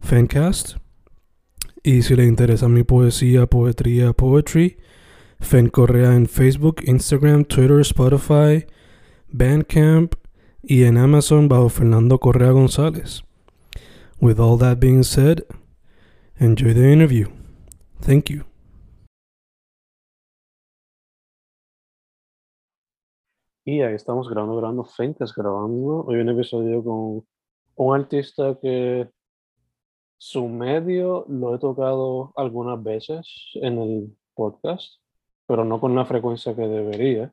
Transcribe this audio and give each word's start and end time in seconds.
Fancast. 0.00 0.76
Y 1.82 2.02
si 2.02 2.16
le 2.16 2.24
interesa 2.24 2.68
mi 2.68 2.82
poesía, 2.82 3.46
poetría, 3.46 4.12
poetry, 4.12 4.78
Fen 5.40 5.68
Correa 5.68 6.14
en 6.14 6.26
Facebook, 6.26 6.82
Instagram, 6.84 7.44
Twitter, 7.44 7.80
Spotify, 7.80 8.66
Bandcamp 9.28 10.14
y 10.62 10.84
en 10.84 10.98
Amazon 10.98 11.48
bajo 11.48 11.68
Fernando 11.68 12.18
Correa 12.18 12.50
González. 12.50 13.22
With 14.20 14.40
all 14.40 14.58
that 14.58 14.78
being 14.80 15.04
said, 15.04 15.44
enjoy 16.38 16.74
the 16.74 16.92
interview. 16.92 17.28
Thank 18.00 18.30
you. 18.30 18.44
Y 23.64 23.82
ahí 23.82 23.94
estamos 23.94 24.30
grabando, 24.30 24.56
grabando, 24.56 24.84
Fencas 24.84 25.34
grabando. 25.34 26.04
Hoy 26.06 26.16
un 26.16 26.30
episodio 26.30 26.82
con 26.82 27.26
un 27.76 27.94
artista 27.94 28.58
que 28.62 29.10
su 30.18 30.48
medio 30.48 31.24
lo 31.28 31.54
he 31.54 31.58
tocado 31.58 32.32
algunas 32.36 32.82
veces 32.82 33.50
en 33.54 33.78
el 33.78 34.16
podcast, 34.34 35.00
pero 35.46 35.64
no 35.64 35.80
con 35.80 35.94
la 35.94 36.04
frecuencia 36.04 36.54
que 36.54 36.62
debería. 36.62 37.32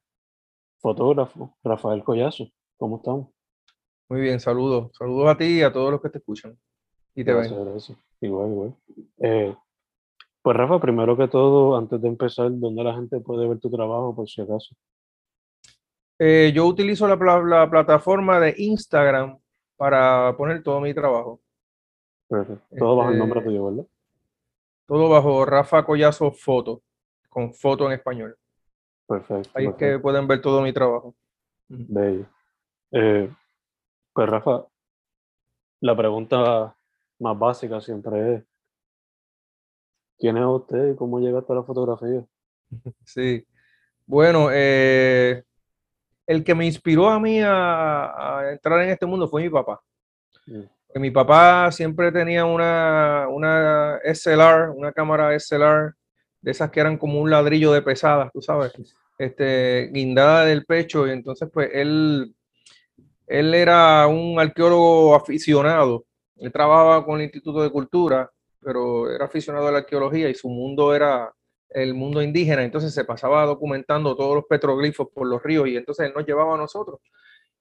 Fotógrafo, 0.80 1.58
Rafael 1.64 2.03
Collazo. 2.03 2.47
¿Cómo 2.77 2.97
estamos? 2.97 3.30
Muy 4.09 4.22
bien, 4.22 4.39
saludos. 4.39 4.92
Saludos 4.97 5.27
a 5.30 5.38
ti 5.38 5.45
y 5.45 5.61
a 5.64 5.73
todos 5.73 5.92
los 5.92 6.02
que 6.02 6.09
te 6.09 6.19
escuchan. 6.19 6.58
Y 7.16 7.23
te 7.23 7.33
Gracias, 7.33 7.58
ven. 7.58 7.72
gracias. 7.72 7.97
Igual, 8.22 8.52
igual. 8.52 8.75
Eh, 9.20 9.55
pues 10.44 10.55
Rafa, 10.58 10.80
primero 10.80 11.17
que 11.17 11.27
todo, 11.27 11.75
antes 11.75 11.99
de 12.02 12.08
empezar, 12.08 12.52
¿dónde 12.52 12.83
la 12.83 12.94
gente 12.94 13.20
puede 13.20 13.47
ver 13.47 13.59
tu 13.59 13.72
trabajo, 13.72 14.16
por 14.16 14.30
si 14.30 14.42
acaso? 14.42 14.75
Eh, 16.20 16.52
yo 16.53 16.66
utilizo 16.67 17.08
la, 17.08 17.17
pla- 17.17 17.44
la 17.44 17.70
plataforma 17.70 18.39
de 18.39 18.53
Instagram 18.58 19.38
para 19.75 20.36
poner 20.38 20.61
todo 20.61 20.80
mi 20.81 20.94
trabajo. 20.94 21.42
Perfecto. 22.36 22.75
Todo 22.78 22.95
bajo 22.97 23.11
el 23.11 23.17
nombre 23.17 23.39
Este, 23.39 23.50
tuyo, 23.50 23.66
¿verdad? 23.66 23.86
Todo 24.88 25.09
bajo 25.09 25.45
Rafa 25.45 25.86
Collazo 25.86 26.31
Foto, 26.31 26.81
con 27.30 27.53
foto 27.53 27.86
en 27.86 27.94
español. 27.94 28.38
Perfecto. 29.08 29.50
Ahí 29.53 29.67
es 29.67 29.75
que 29.75 30.00
pueden 30.00 30.27
ver 30.27 30.42
todo 30.42 30.61
mi 30.61 30.73
trabajo. 30.73 31.15
Bello. 31.70 32.26
Eh, 32.92 33.32
pues 34.14 34.30
Rafa, 34.30 34.65
la 35.80 35.95
pregunta 35.95 36.76
más 37.20 37.39
básica 37.39 37.80
siempre 37.80 38.36
es, 38.36 38.43
¿quién 40.17 40.38
es 40.38 40.45
usted 40.45 40.92
y 40.92 40.95
cómo 40.95 41.20
llegaste 41.20 41.54
a 41.54 41.55
la 41.55 41.64
fotografía? 41.64 42.26
Sí. 43.05 43.45
Bueno, 44.08 44.49
eh, 44.52 45.43
el 46.27 46.43
que 46.43 46.54
me 46.54 46.65
inspiró 46.65 47.09
a 47.09 47.20
mí 47.20 47.39
a, 47.42 48.39
a 48.39 48.52
entrar 48.52 48.82
en 48.82 48.89
este 48.89 49.05
mundo 49.05 49.27
fue 49.27 49.43
mi 49.43 49.49
papá. 49.49 49.82
Que 50.95 51.00
mi 51.02 51.11
papá 51.11 51.73
siempre 51.73 52.10
tenía 52.10 52.45
una, 52.45 53.28
una 53.28 54.00
SLR, 54.06 54.70
una 54.70 54.94
cámara 54.94 55.38
SLR, 55.38 55.94
de 56.39 56.52
esas 56.52 56.72
que 56.72 56.80
eran 56.80 56.98
como 56.98 57.20
un 57.20 57.30
ladrillo 57.30 57.73
de 57.73 57.82
pesadas, 57.82 58.32
tú 58.32 58.42
sabes, 58.42 58.72
este, 59.17 59.89
guindada 59.92 60.45
del 60.45 60.66
pecho, 60.66 61.06
y 61.06 61.11
entonces 61.11 61.50
pues 61.52 61.70
él, 61.73 62.33
él 63.28 63.54
era 63.54 64.08
un 64.08 64.39
arqueólogo 64.39 65.16
aficionado, 65.16 66.06
él 66.38 66.50
trabajaba 66.54 67.06
con 67.06 67.17
el 67.17 67.23
Instituto 67.23 67.62
de 67.62 67.72
Cultura, 67.72 68.32
pero 68.62 69.12
era 69.12 69.26
aficionado 69.26 69.67
a 69.67 69.73
la 69.73 69.80
arqueología 69.80 70.30
y 70.30 70.33
su 70.33 70.48
mundo 70.48 70.95
era 70.95 71.30
el 71.72 71.94
mundo 71.94 72.22
indígena, 72.22 72.64
entonces 72.64 72.94
se 72.94 73.04
pasaba 73.04 73.45
documentando 73.45 74.16
todos 74.16 74.33
los 74.33 74.45
petroglifos 74.45 75.10
por 75.14 75.27
los 75.27 75.44
ríos 75.44 75.67
y 75.67 75.76
entonces 75.76 76.06
él 76.06 76.14
nos 76.16 76.26
llevaba 76.26 76.56
a 76.56 76.58
nosotros. 76.58 77.02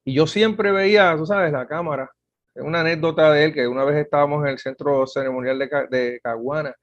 Y 0.05 0.15
yo 0.15 0.29
siempre 0.29 0.71
veía, 0.71 1.17
tú 1.17 1.27
sabes, 1.27 1.51
la 1.51 1.67
cámara 1.67 2.13
una 2.57 2.81
anécdota 2.81 3.31
de 3.33 3.45
él, 3.47 3.53
que 3.55 3.67
una 3.69 3.85
vez 3.85 3.97
estábamos 3.97 4.43
en 4.45 4.51
el 4.51 4.59
centro 4.59 5.07
ceremonial 5.07 5.59
de, 5.59 5.69
Ca- 5.69 5.87
de 5.87 6.21
Caguana 6.23 6.75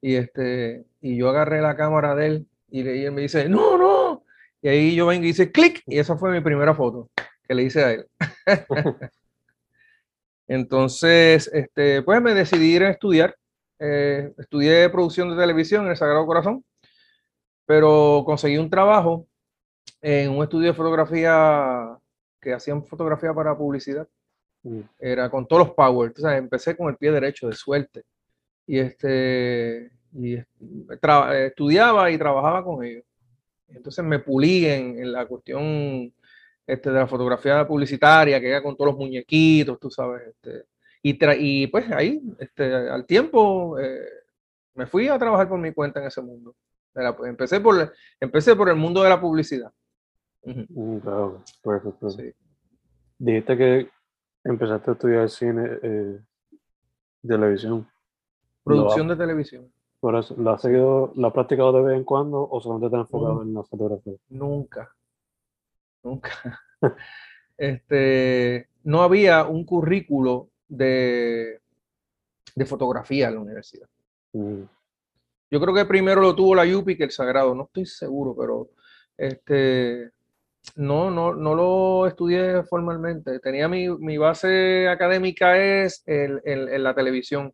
y, 0.00 0.16
este, 0.16 0.84
y 1.00 1.16
yo 1.16 1.28
agarré 1.30 1.60
la 1.60 1.76
cámara 1.76 2.14
de 2.14 2.26
él 2.26 2.46
y, 2.70 2.82
y 2.88 3.04
él 3.04 3.12
me 3.12 3.22
dice, 3.22 3.48
no, 3.48 3.76
no. 3.78 4.24
Y 4.62 4.68
ahí 4.68 4.94
yo 4.94 5.06
vengo 5.06 5.24
y 5.24 5.28
dice, 5.28 5.50
clic, 5.52 5.82
y 5.86 5.98
esa 5.98 6.16
fue 6.16 6.30
mi 6.32 6.40
primera 6.40 6.74
foto 6.74 7.10
que 7.48 7.54
le 7.54 7.64
hice 7.64 7.84
a 7.84 7.92
él. 7.92 8.06
Entonces, 10.48 11.48
este, 11.52 12.02
pues 12.02 12.20
me 12.20 12.34
decidí 12.34 12.74
ir 12.74 12.84
a 12.84 12.90
estudiar. 12.90 13.36
Eh, 13.78 14.32
estudié 14.38 14.88
producción 14.90 15.30
de 15.30 15.36
televisión 15.36 15.84
en 15.84 15.90
el 15.92 15.96
Sagrado 15.96 16.26
Corazón, 16.26 16.64
pero 17.66 18.22
conseguí 18.26 18.58
un 18.58 18.68
trabajo 18.70 19.26
en 20.02 20.30
un 20.30 20.42
estudio 20.42 20.68
de 20.68 20.74
fotografía 20.74 21.96
que 22.40 22.52
hacían 22.54 22.84
fotografía 22.84 23.34
para 23.34 23.56
publicidad 23.56 24.08
mm, 24.62 24.80
era 24.98 25.28
con 25.30 25.46
todos 25.46 25.66
los 25.68 25.74
power. 25.74 26.12
Sea, 26.16 26.36
empecé 26.36 26.76
con 26.76 26.88
el 26.88 26.96
pie 26.96 27.10
derecho 27.12 27.48
de 27.48 27.54
suerte. 27.54 28.02
Y 28.66 28.78
este 28.78 29.90
y 30.12 30.36
estudiaba 31.46 32.10
y 32.10 32.18
trabajaba 32.18 32.64
con 32.64 32.84
ellos. 32.84 33.04
Entonces 33.68 34.04
me 34.04 34.18
pulí 34.18 34.66
en, 34.66 34.98
en 34.98 35.12
la 35.12 35.26
cuestión 35.26 36.12
este, 36.66 36.90
de 36.90 36.98
la 36.98 37.06
fotografía 37.06 37.66
publicitaria, 37.66 38.40
que 38.40 38.48
era 38.48 38.62
con 38.62 38.76
todos 38.76 38.90
los 38.92 38.98
muñequitos, 38.98 39.78
tú 39.78 39.90
sabes. 39.90 40.22
Este, 40.28 40.64
y, 41.02 41.18
tra- 41.18 41.36
y 41.38 41.66
pues 41.68 41.90
ahí, 41.92 42.20
este, 42.38 42.74
al 42.74 43.06
tiempo, 43.06 43.78
eh, 43.78 44.00
me 44.74 44.86
fui 44.86 45.08
a 45.08 45.18
trabajar 45.18 45.48
por 45.48 45.58
mi 45.58 45.72
cuenta 45.72 46.00
en 46.00 46.06
ese 46.06 46.20
mundo. 46.20 46.54
De 46.94 47.02
la- 47.04 47.16
empecé, 47.26 47.60
por, 47.60 47.92
empecé 48.18 48.56
por 48.56 48.68
el 48.68 48.76
mundo 48.76 49.02
de 49.02 49.08
la 49.08 49.20
publicidad. 49.20 49.72
Ujú, 50.42 50.66
mm, 50.68 50.98
claro, 51.00 51.44
perfecto. 51.62 52.10
sí. 52.10 52.32
Dijiste 53.18 53.56
que 53.56 53.88
empezaste 54.44 54.90
a 54.90 54.94
estudiar 54.94 55.28
cine, 55.28 55.78
eh, 55.82 56.18
televisión. 57.26 57.86
Producción 58.64 59.08
de 59.08 59.16
televisión. 59.16 59.72
por 60.00 60.14
eso, 60.16 60.34
¿lo 60.38 60.50
has 60.52 60.62
seguido, 60.62 61.12
lo 61.14 61.26
has 61.26 61.32
practicado 61.34 61.72
de 61.74 61.82
vez 61.82 61.96
en 61.98 62.04
cuando 62.04 62.48
o 62.48 62.60
solamente 62.60 62.88
te 62.90 62.96
has 62.96 63.02
enfocado 63.02 63.34
Mm. 63.36 63.48
en 63.48 63.54
la 63.54 63.62
fotografía? 63.64 64.14
Nunca, 64.30 64.94
nunca. 66.02 66.60
Este, 67.58 68.68
no 68.84 69.02
había 69.02 69.44
un 69.44 69.64
currículo 69.66 70.48
de, 70.66 71.60
de 72.54 72.64
fotografía 72.64 73.28
en 73.28 73.34
la 73.34 73.40
universidad. 73.42 73.86
Mm, 74.32 74.62
Yo 75.50 75.60
creo 75.60 75.74
que 75.74 75.84
primero 75.84 76.22
lo 76.22 76.34
tuvo 76.34 76.54
la 76.54 76.62
UPI 76.64 76.96
que 76.96 77.04
el 77.04 77.10
Sagrado, 77.10 77.54
no 77.54 77.64
estoy 77.64 77.84
seguro, 77.84 78.34
pero 78.34 78.70
este, 79.18 80.10
no, 80.76 81.10
no, 81.10 81.34
no 81.34 81.54
lo 81.54 82.06
estudié 82.06 82.62
formalmente. 82.64 83.38
Tenía 83.40 83.68
mi, 83.68 83.88
mi 83.88 84.18
base 84.18 84.88
académica 84.88 85.56
es 85.58 86.02
el- 86.06 86.40
el- 86.44 86.68
en 86.68 86.82
la 86.82 86.94
televisión, 86.94 87.52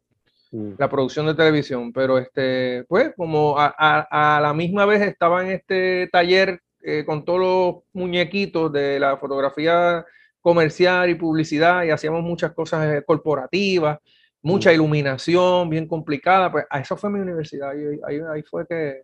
mm, 0.53 0.73
la 0.79 0.89
producción 0.89 1.27
de 1.27 1.35
televisión, 1.35 1.93
pero 1.93 2.19
este, 2.19 2.85
pues 2.89 3.13
como 3.17 3.59
a, 3.59 3.75
a- 3.79 4.37
a 4.37 4.41
la 4.41 4.53
misma 4.55 4.85
vez 4.87 5.03
estaba 5.03 5.43
en 5.45 5.53
este 5.53 6.09
taller 6.13 6.61
eh, 6.89 7.05
con 7.05 7.25
todos 7.25 7.41
los 7.41 7.83
muñequitos 7.95 8.71
de 8.73 9.01
la 9.01 9.17
fotografía 9.17 10.05
comercial 10.41 11.11
y 11.11 11.17
publicidad 11.17 11.83
y 11.83 11.91
hacíamos 11.91 12.23
muchas 12.23 12.53
cosas 12.53 12.87
eh, 12.95 13.03
corporativas, 13.05 13.99
mucha 14.43 14.71
Mm. 14.71 14.75
iluminación 14.75 15.69
bien 15.69 15.89
complicada, 15.89 16.53
pues 16.53 16.65
a 16.71 16.79
eso 16.79 16.97
fue 16.97 17.11
mi 17.11 17.19
universidad, 17.19 17.71
ahí, 17.71 17.99
ahí, 18.07 18.21
ahí 18.33 18.43
fue 18.45 18.65
que, 18.69 19.03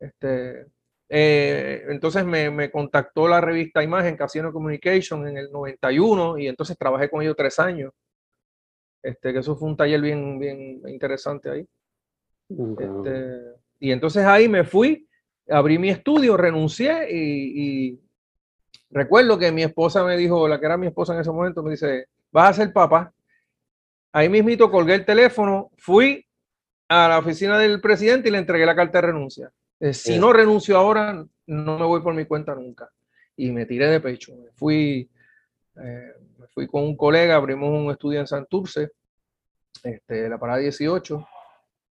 este, 0.00 0.66
eh, 1.14 1.84
entonces 1.90 2.24
me, 2.24 2.50
me 2.50 2.70
contactó 2.70 3.28
la 3.28 3.38
revista 3.38 3.82
Imagen, 3.82 4.16
Casino 4.16 4.50
Communication 4.50 5.28
en 5.28 5.36
el 5.36 5.52
91 5.52 6.38
y 6.38 6.48
entonces 6.48 6.78
trabajé 6.78 7.10
con 7.10 7.20
ellos 7.22 7.36
tres 7.36 7.58
años 7.58 7.92
Este, 9.02 9.32
que 9.32 9.40
eso 9.40 9.56
fue 9.56 9.68
un 9.68 9.76
taller 9.76 10.00
bien, 10.00 10.38
bien 10.38 10.80
interesante 10.88 11.50
ahí. 11.50 11.68
Este, 12.78 13.40
y 13.80 13.92
entonces 13.92 14.24
ahí 14.24 14.48
me 14.48 14.64
fui, 14.64 15.06
abrí 15.48 15.78
mi 15.78 15.90
estudio, 15.90 16.36
renuncié 16.36 17.08
y, 17.10 17.90
y 17.90 18.00
recuerdo 18.90 19.38
que 19.38 19.52
mi 19.52 19.62
esposa 19.64 20.04
me 20.04 20.16
dijo, 20.16 20.48
la 20.48 20.58
que 20.60 20.66
era 20.66 20.76
mi 20.78 20.86
esposa 20.86 21.14
en 21.14 21.20
ese 21.20 21.30
momento, 21.32 21.62
me 21.62 21.72
dice, 21.72 22.06
vas 22.30 22.50
a 22.50 22.62
ser 22.64 22.72
papá. 22.72 23.12
Ahí 24.12 24.28
mismito 24.30 24.70
colgué 24.70 24.94
el 24.94 25.04
teléfono, 25.04 25.70
fui 25.76 26.24
a 26.88 27.08
la 27.08 27.18
oficina 27.18 27.58
del 27.58 27.80
presidente 27.80 28.28
y 28.28 28.32
le 28.32 28.38
entregué 28.38 28.66
la 28.66 28.76
carta 28.76 29.00
de 29.00 29.08
renuncia. 29.08 29.52
Eh, 29.82 29.94
si 29.94 30.16
no 30.16 30.32
renuncio 30.32 30.78
ahora, 30.78 31.26
no 31.46 31.76
me 31.76 31.84
voy 31.84 32.00
por 32.02 32.14
mi 32.14 32.24
cuenta 32.24 32.54
nunca. 32.54 32.88
Y 33.36 33.50
me 33.50 33.66
tiré 33.66 33.88
de 33.88 33.98
pecho. 33.98 34.32
Me 34.36 34.52
fui, 34.52 35.10
eh, 35.74 36.12
me 36.38 36.46
fui 36.46 36.68
con 36.68 36.84
un 36.84 36.96
colega, 36.96 37.34
abrimos 37.34 37.68
un 37.68 37.90
estudio 37.90 38.20
en 38.20 38.28
Santurce, 38.28 38.92
este, 39.82 40.28
la 40.28 40.38
parada 40.38 40.60
18, 40.60 41.26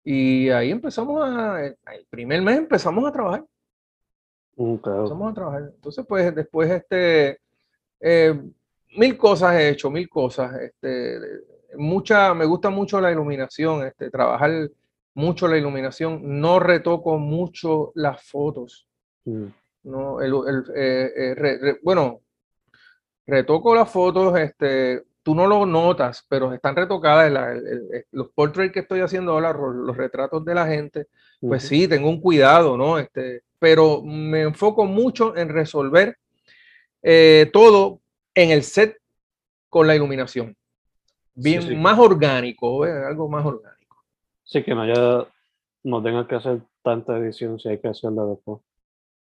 y 0.04 0.50
ahí 0.50 0.70
empezamos 0.70 1.22
a, 1.26 1.64
el 1.64 2.06
primer 2.10 2.42
mes 2.42 2.58
empezamos 2.58 3.08
a 3.08 3.12
trabajar. 3.12 3.44
Ok. 4.58 4.86
Empezamos 4.86 5.30
a 5.30 5.34
trabajar. 5.34 5.62
Entonces, 5.74 6.04
pues 6.06 6.34
después, 6.34 6.70
este, 6.70 7.40
eh, 8.00 8.38
mil 8.98 9.16
cosas 9.16 9.54
he 9.54 9.70
hecho, 9.70 9.90
mil 9.90 10.10
cosas. 10.10 10.60
Este, 10.60 11.18
mucha, 11.78 12.34
me 12.34 12.44
gusta 12.44 12.68
mucho 12.68 13.00
la 13.00 13.10
iluminación, 13.10 13.86
este, 13.86 14.10
trabajar 14.10 14.68
mucho 15.14 15.48
la 15.48 15.56
iluminación. 15.58 16.40
No 16.40 16.58
retoco 16.60 17.18
mucho 17.18 17.92
las 17.94 18.22
fotos. 18.24 18.86
Mm. 19.24 19.46
No, 19.84 20.20
el, 20.20 20.32
el, 20.46 20.64
eh, 20.76 21.12
eh, 21.16 21.34
re- 21.34 21.58
re- 21.58 21.78
bueno, 21.82 22.20
retoco 23.26 23.74
las 23.74 23.90
fotos, 23.90 24.38
este, 24.38 25.02
tú 25.22 25.34
no 25.34 25.46
lo 25.46 25.66
notas, 25.66 26.24
pero 26.28 26.52
están 26.52 26.76
retocadas. 26.76 27.30
la- 27.30 27.52
el- 27.52 27.66
el- 27.66 28.04
los 28.12 28.28
portraits 28.30 28.72
que 28.72 28.80
estoy 28.80 29.00
haciendo 29.00 29.32
ahora, 29.32 29.52
los 29.52 29.96
retratos 29.96 30.44
de 30.44 30.54
la 30.54 30.66
gente, 30.66 31.06
pues 31.40 31.62
sí, 31.64 31.86
tengo 31.88 32.08
un 32.08 32.20
cuidado, 32.20 32.76
¿no? 32.76 32.98
Este, 32.98 33.42
pero 33.58 34.02
me 34.02 34.42
enfoco 34.42 34.84
mucho 34.84 35.36
en 35.36 35.48
resolver 35.48 36.16
eh, 37.02 37.48
todo 37.52 38.00
en 38.34 38.50
el 38.50 38.62
set 38.64 38.96
con 39.68 39.86
la 39.86 39.94
iluminación. 39.94 40.56
Bien, 41.34 41.62
sí. 41.62 41.76
más 41.76 41.98
orgánico, 41.98 42.82
algo 42.82 43.28
más 43.28 43.44
orgánico. 43.46 43.77
Sí, 44.48 44.64
que 44.64 44.74
no 44.74 44.80
haya, 44.80 45.26
no 45.84 46.02
tengas 46.02 46.26
que 46.26 46.36
hacer 46.36 46.62
tanta 46.82 47.18
edición 47.18 47.60
si 47.60 47.68
hay 47.68 47.78
que 47.78 47.88
hacerla 47.88 48.24
después. 48.24 48.62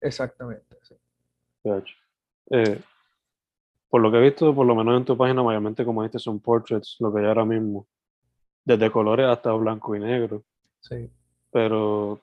Exactamente. 0.01 0.75
sí. 0.81 0.95
Eh, 2.49 2.81
por 3.89 4.01
lo 4.01 4.11
que 4.11 4.17
he 4.17 4.21
visto, 4.21 4.55
por 4.55 4.65
lo 4.65 4.73
menos 4.73 4.97
en 4.97 5.05
tu 5.05 5.15
página, 5.15 5.43
mayormente 5.43 5.85
como 5.85 6.01
dijiste, 6.01 6.17
son 6.17 6.39
portraits, 6.39 6.95
lo 6.99 7.13
que 7.13 7.19
hay 7.19 7.27
ahora 7.27 7.45
mismo. 7.45 7.85
Desde 8.65 8.91
colores 8.91 9.27
hasta 9.27 9.51
blanco 9.53 9.95
y 9.95 9.99
negro. 9.99 10.43
Sí. 10.79 11.11
Pero 11.51 12.19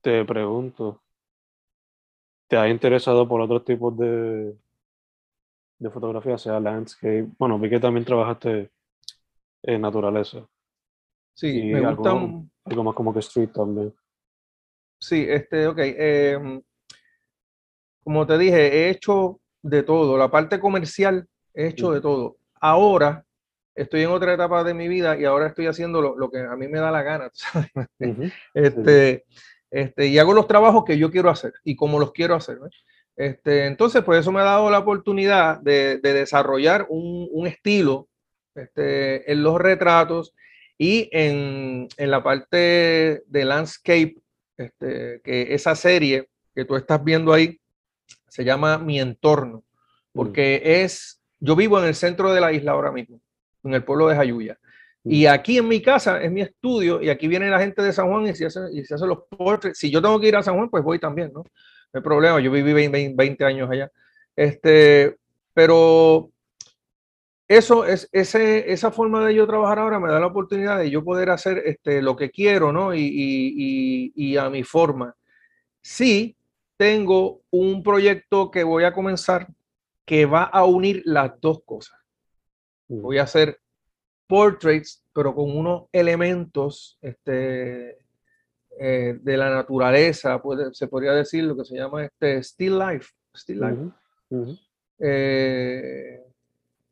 te 0.00 0.24
pregunto, 0.24 1.02
¿te 2.46 2.56
has 2.56 2.70
interesado 2.70 3.26
por 3.26 3.40
otros 3.40 3.64
tipos 3.64 3.98
de, 3.98 4.56
de 5.80 5.90
fotografía, 5.90 6.38
sea 6.38 6.60
landscape? 6.60 7.30
Bueno, 7.36 7.58
vi 7.58 7.68
que 7.68 7.80
también 7.80 8.04
trabajaste 8.04 8.70
en 9.64 9.80
naturaleza, 9.80 10.46
Sí, 11.38 11.60
Y 11.60 11.72
me 11.72 11.80
gusta. 11.94 12.10
algo- 12.10 12.44
algo 12.64 12.82
más 12.84 12.94
como 12.96 13.12
que 13.14 13.20
street 13.20 13.50
también. 13.50 13.94
Sí, 15.00 15.24
este, 15.28 15.68
ok. 15.68 15.78
em, 15.78 16.60
como 18.02 18.26
te 18.26 18.36
dije, 18.38 18.56
he 18.86 18.90
hecho 18.90 19.40
de 19.62 19.82
todo. 19.84 20.18
La 20.18 20.30
parte 20.30 20.58
comercial 20.58 21.28
he 21.54 21.68
hecho 21.68 21.92
de 21.92 22.00
todo. 22.00 22.38
Ahora 22.60 23.24
estoy 23.74 24.02
en 24.02 24.10
otra 24.10 24.34
etapa 24.34 24.64
de 24.64 24.74
mi 24.74 24.88
vida 24.88 25.16
y 25.16 25.24
ahora 25.24 25.46
estoy 25.46 25.66
haciendo 25.68 26.02
lo, 26.02 26.16
lo 26.18 26.28
que 26.28 26.40
a 26.40 26.56
mí 26.56 26.66
me 26.66 26.80
da 26.80 26.90
la 26.90 27.02
gana. 27.02 27.30
Este, 28.54 29.24
este, 29.70 30.06
y 30.08 30.18
hago 30.18 30.32
los 30.32 30.48
trabajos 30.48 30.84
que 30.84 30.98
yo 30.98 31.10
quiero 31.10 31.30
hacer 31.30 31.52
y 31.62 31.76
como 31.76 32.00
los 32.00 32.10
quiero 32.12 32.34
hacer. 32.34 32.58
¿ves? 32.58 32.74
Este, 33.16 33.66
entonces, 33.66 34.02
pues 34.02 34.20
eso 34.20 34.32
me 34.32 34.40
ha 34.40 34.44
dado 34.44 34.70
la 34.70 34.78
oportunidad 34.80 35.60
de, 35.60 35.98
de 35.98 36.12
desarrollar 36.14 36.86
un, 36.88 37.28
un 37.30 37.46
estilo 37.46 38.08
este, 38.56 39.30
en 39.30 39.42
los 39.44 39.60
retratos 39.60 40.34
y 40.78 41.08
en, 41.12 41.88
en 41.96 42.10
la 42.10 42.22
parte 42.22 43.22
de 43.26 43.44
landscape, 43.44 44.16
este, 44.56 45.20
que 45.22 45.54
esa 45.54 45.74
serie 45.74 46.28
que 46.54 46.64
tú 46.64 46.76
estás 46.76 47.02
viendo 47.02 47.32
ahí 47.32 47.60
se 48.28 48.44
llama 48.44 48.78
Mi 48.78 49.00
Entorno, 49.00 49.64
porque 50.12 50.62
es, 50.82 51.20
yo 51.40 51.56
vivo 51.56 51.78
en 51.80 51.86
el 51.86 51.94
centro 51.94 52.32
de 52.32 52.40
la 52.40 52.52
isla 52.52 52.72
ahora 52.72 52.92
mismo, 52.92 53.20
en 53.64 53.74
el 53.74 53.84
pueblo 53.84 54.08
de 54.08 54.16
Jayuya. 54.16 54.58
Y 55.04 55.26
aquí 55.26 55.58
en 55.58 55.68
mi 55.68 55.80
casa 55.80 56.20
es 56.22 56.30
mi 56.30 56.42
estudio 56.42 57.00
y 57.02 57.08
aquí 57.08 57.28
viene 57.28 57.48
la 57.50 57.58
gente 57.58 57.82
de 57.82 57.92
San 57.92 58.08
Juan 58.08 58.26
y 58.26 58.34
se 58.34 58.46
hacen 58.46 58.64
y 58.72 58.84
se 58.84 58.94
hacen 58.94 59.08
los 59.08 59.20
portraits. 59.30 59.78
Si 59.78 59.90
yo 59.90 60.02
tengo 60.02 60.20
que 60.20 60.28
ir 60.28 60.36
a 60.36 60.42
San 60.42 60.56
Juan, 60.56 60.68
pues 60.68 60.84
voy 60.84 60.98
también, 60.98 61.32
¿no? 61.32 61.40
No 61.40 61.98
hay 61.98 62.02
problema, 62.02 62.40
yo 62.40 62.50
viví 62.50 62.72
20, 62.72 63.14
20 63.16 63.44
años 63.44 63.70
allá. 63.70 63.90
Este, 64.36 65.16
pero 65.54 66.30
eso 67.48 67.86
es 67.86 68.08
ese, 68.12 68.70
esa 68.70 68.90
forma 68.90 69.26
de 69.26 69.34
yo 69.34 69.46
trabajar 69.46 69.78
ahora 69.78 69.98
me 69.98 70.12
da 70.12 70.20
la 70.20 70.26
oportunidad 70.26 70.78
de 70.78 70.90
yo 70.90 71.02
poder 71.02 71.30
hacer 71.30 71.62
este, 71.64 72.02
lo 72.02 72.14
que 72.14 72.30
quiero, 72.30 72.72
¿no? 72.72 72.94
Y, 72.94 73.00
y, 73.00 74.12
y, 74.14 74.32
y 74.32 74.36
a 74.36 74.50
mi 74.50 74.62
forma. 74.62 75.16
Sí, 75.80 76.36
tengo 76.76 77.40
un 77.50 77.82
proyecto 77.82 78.50
que 78.50 78.64
voy 78.64 78.84
a 78.84 78.92
comenzar 78.92 79.48
que 80.04 80.26
va 80.26 80.44
a 80.44 80.64
unir 80.64 81.02
las 81.06 81.40
dos 81.40 81.62
cosas. 81.64 81.98
Mm. 82.88 83.00
Voy 83.00 83.18
a 83.18 83.22
hacer 83.22 83.58
portraits, 84.26 85.02
pero 85.12 85.34
con 85.34 85.56
unos 85.56 85.84
elementos 85.90 86.98
este, 87.00 87.98
eh, 88.78 89.18
de 89.20 89.36
la 89.36 89.50
naturaleza, 89.50 90.40
puede, 90.40 90.72
se 90.74 90.86
podría 90.86 91.12
decir 91.12 91.44
lo 91.44 91.56
que 91.56 91.64
se 91.64 91.76
llama 91.76 92.04
este 92.04 92.42
still 92.42 92.78
life. 92.78 93.10
Still 93.34 93.60
life. 93.60 93.72
Ujú, 93.72 93.92
ujú. 94.30 94.58
Eh, 94.98 96.27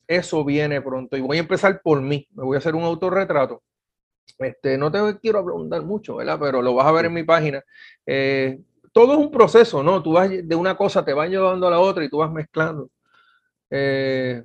eso 0.07 0.45
viene 0.45 0.81
pronto 0.81 1.17
y 1.17 1.21
voy 1.21 1.39
a 1.39 1.41
empezar 1.41 1.81
por 1.83 2.01
mí. 2.01 2.27
Me 2.33 2.45
voy 2.45 2.57
a 2.57 2.59
hacer 2.59 2.75
un 2.75 2.85
autorretrato. 2.85 3.63
Este, 4.39 4.77
no 4.77 4.91
te 4.91 5.19
quiero 5.21 5.45
preguntar 5.45 5.83
mucho, 5.83 6.17
¿verdad? 6.17 6.39
Pero 6.41 6.63
lo 6.63 6.75
vas 6.75 6.87
a 6.87 6.93
ver 6.93 7.07
en 7.07 7.15
mi 7.15 7.25
página. 7.25 7.63
Eh, 8.05 8.61
todo 8.93 9.13
es 9.13 9.19
un 9.19 9.31
proceso, 9.31 9.83
¿no? 9.83 10.03
Tú 10.03 10.13
vas 10.13 10.31
de 10.31 10.55
una 10.55 10.77
cosa, 10.77 11.05
te 11.05 11.13
vas 11.13 11.29
llevando 11.29 11.67
a 11.67 11.71
la 11.71 11.81
otra 11.81 12.05
y 12.05 12.09
tú 12.09 12.19
vas 12.19 12.33
mezclando. 12.33 12.91
Eh, 13.71 14.43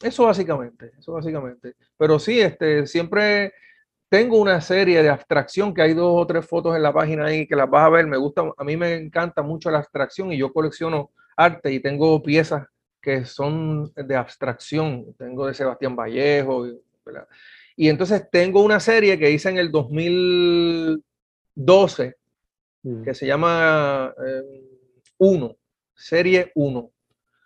eso 0.00 0.24
básicamente, 0.24 0.92
eso 0.98 1.12
básicamente. 1.12 1.74
Pero 1.96 2.18
sí, 2.18 2.40
este, 2.40 2.86
siempre 2.86 3.52
tengo 4.08 4.40
una 4.40 4.60
serie 4.60 5.02
de 5.02 5.08
abstracción 5.08 5.74
que 5.74 5.82
hay 5.82 5.94
dos 5.94 6.22
o 6.22 6.26
tres 6.26 6.46
fotos 6.46 6.76
en 6.76 6.82
la 6.82 6.92
página 6.92 7.26
ahí 7.26 7.46
que 7.46 7.56
las 7.56 7.68
vas 7.68 7.84
a 7.84 7.90
ver. 7.90 8.06
Me 8.06 8.16
gusta, 8.16 8.42
a 8.56 8.64
mí 8.64 8.76
me 8.76 8.94
encanta 8.94 9.42
mucho 9.42 9.70
la 9.70 9.78
abstracción 9.78 10.32
y 10.32 10.38
yo 10.38 10.52
colecciono 10.52 11.10
arte 11.36 11.72
y 11.72 11.80
tengo 11.80 12.22
piezas 12.22 12.66
que 13.06 13.24
son 13.24 13.92
de 13.94 14.16
abstracción. 14.16 15.14
Tengo 15.16 15.46
de 15.46 15.54
Sebastián 15.54 15.94
Vallejo. 15.94 16.66
¿verdad? 17.04 17.28
Y 17.76 17.88
entonces 17.88 18.28
tengo 18.32 18.64
una 18.64 18.80
serie 18.80 19.16
que 19.16 19.30
hice 19.30 19.48
en 19.48 19.58
el 19.58 19.70
2012 19.70 22.16
Mm, 22.82 23.02
que 23.02 23.14
se 23.14 23.26
llama 23.26 24.14
1, 25.18 25.56
serie 25.94 26.52
1. 26.54 26.90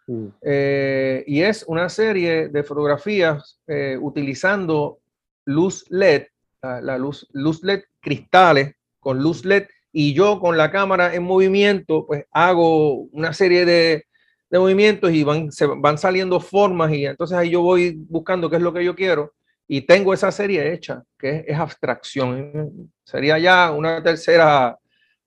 mm, 0.07 0.27
Eh, 0.43 1.25
y 1.27 1.41
es 1.43 1.65
una 1.67 1.89
serie 1.89 2.49
de 2.49 2.63
fotografías 2.63 3.59
eh, 3.67 3.97
utilizando 3.99 4.99
luz 5.47 5.87
LED, 5.89 6.27
la, 6.63 6.83
la 6.83 6.99
luz, 6.99 7.27
luz 7.33 7.63
LED 7.63 7.85
cristales 8.01 8.75
con 8.99 9.23
luz 9.23 9.47
LED 9.47 9.67
y 9.93 10.13
yo 10.13 10.41
con 10.41 10.59
la 10.59 10.71
cámara 10.71 11.15
en 11.15 11.23
movimiento, 11.23 12.05
pues 12.07 12.27
hago 12.33 13.05
una 13.13 13.33
serie 13.33 13.65
de, 13.65 14.05
de 14.51 14.59
movimientos 14.59 15.13
y 15.13 15.23
van, 15.23 15.53
se 15.53 15.67
van 15.67 15.97
saliendo 15.97 16.41
formas 16.41 16.93
y 16.93 17.07
entonces 17.07 17.39
ahí 17.39 17.51
yo 17.51 17.63
voy 17.63 17.97
buscando 18.09 18.51
qué 18.51 18.57
es 18.57 18.63
lo 18.63 18.73
que 18.73 18.85
yo 18.85 18.95
quiero 18.95 19.33
y 19.73 19.83
tengo 19.83 20.13
esa 20.13 20.33
serie 20.33 20.73
hecha, 20.73 21.05
que 21.17 21.37
es, 21.37 21.45
es 21.47 21.57
abstracción. 21.57 22.93
Sería 23.05 23.39
ya 23.39 23.71
una 23.71 24.03
tercera 24.03 24.77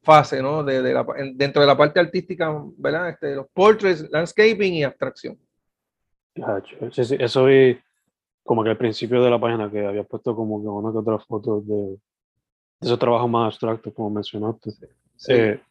fase, 0.02 0.42
¿no? 0.42 0.66
De, 0.66 0.82
de 0.82 0.94
la, 0.94 1.06
dentro 1.34 1.62
de 1.62 1.68
la 1.68 1.78
parte 1.78 2.02
artística, 2.02 2.54
¿verdad? 2.78 3.12
Este, 3.12 3.36
los 3.36 3.48
portraits, 3.54 4.10
landscaping 4.12 4.74
y 4.74 4.84
abstracción. 4.84 5.40
Sí, 6.92 7.06
sí, 7.06 7.16
eso 7.18 7.46
vi 7.46 7.80
como 8.44 8.66
que 8.66 8.72
al 8.72 8.78
principio 8.78 9.24
de 9.24 9.30
la 9.30 9.40
página 9.40 9.72
que 9.72 9.86
había 9.86 10.04
puesto 10.04 10.36
como 10.36 10.62
que 10.62 10.68
una 10.68 10.92
que 10.92 10.98
otra 10.98 11.20
foto 11.20 11.62
de, 11.62 11.76
de 11.76 11.98
esos 12.82 13.00
trabajos 13.00 13.30
más 13.30 13.46
abstractos, 13.46 13.94
como 13.94 14.10
mencionaste. 14.10 14.72
Sí. 15.16 15.32
Eh, 15.34 15.62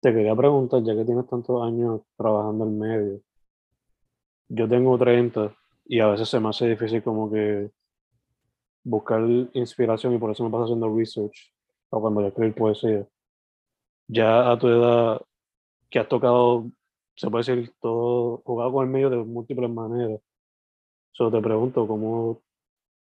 te 0.00 0.12
quería 0.12 0.34
preguntar, 0.34 0.82
ya 0.82 0.94
que 0.94 1.04
tienes 1.04 1.26
tantos 1.26 1.62
años 1.62 2.02
trabajando 2.16 2.64
en 2.64 2.78
medio, 2.78 3.20
yo 4.48 4.68
tengo 4.68 4.96
30 4.98 5.54
y 5.86 6.00
a 6.00 6.08
veces 6.08 6.28
se 6.28 6.40
me 6.40 6.48
hace 6.48 6.68
difícil 6.68 7.02
como 7.02 7.30
que 7.30 7.70
buscar 8.84 9.22
inspiración 9.52 10.14
y 10.14 10.18
por 10.18 10.30
eso 10.30 10.44
me 10.44 10.50
pasa 10.50 10.64
haciendo 10.64 10.94
research 10.94 11.52
o 11.90 12.00
cuando 12.00 12.22
yo 12.22 12.28
escribo 12.28 12.54
poesía. 12.54 13.06
Ya 14.08 14.50
a 14.50 14.58
tu 14.58 14.68
edad, 14.68 15.20
que 15.90 15.98
has 15.98 16.08
tocado, 16.08 16.70
se 17.14 17.30
puede 17.30 17.44
decir, 17.44 17.74
todo, 17.80 18.42
jugado 18.44 18.72
con 18.72 18.86
el 18.86 18.92
medio 18.92 19.10
de 19.10 19.16
múltiples 19.18 19.70
maneras. 19.70 20.20
Solo 21.12 21.30
te 21.32 21.42
pregunto, 21.42 21.86
¿cómo 21.86 22.40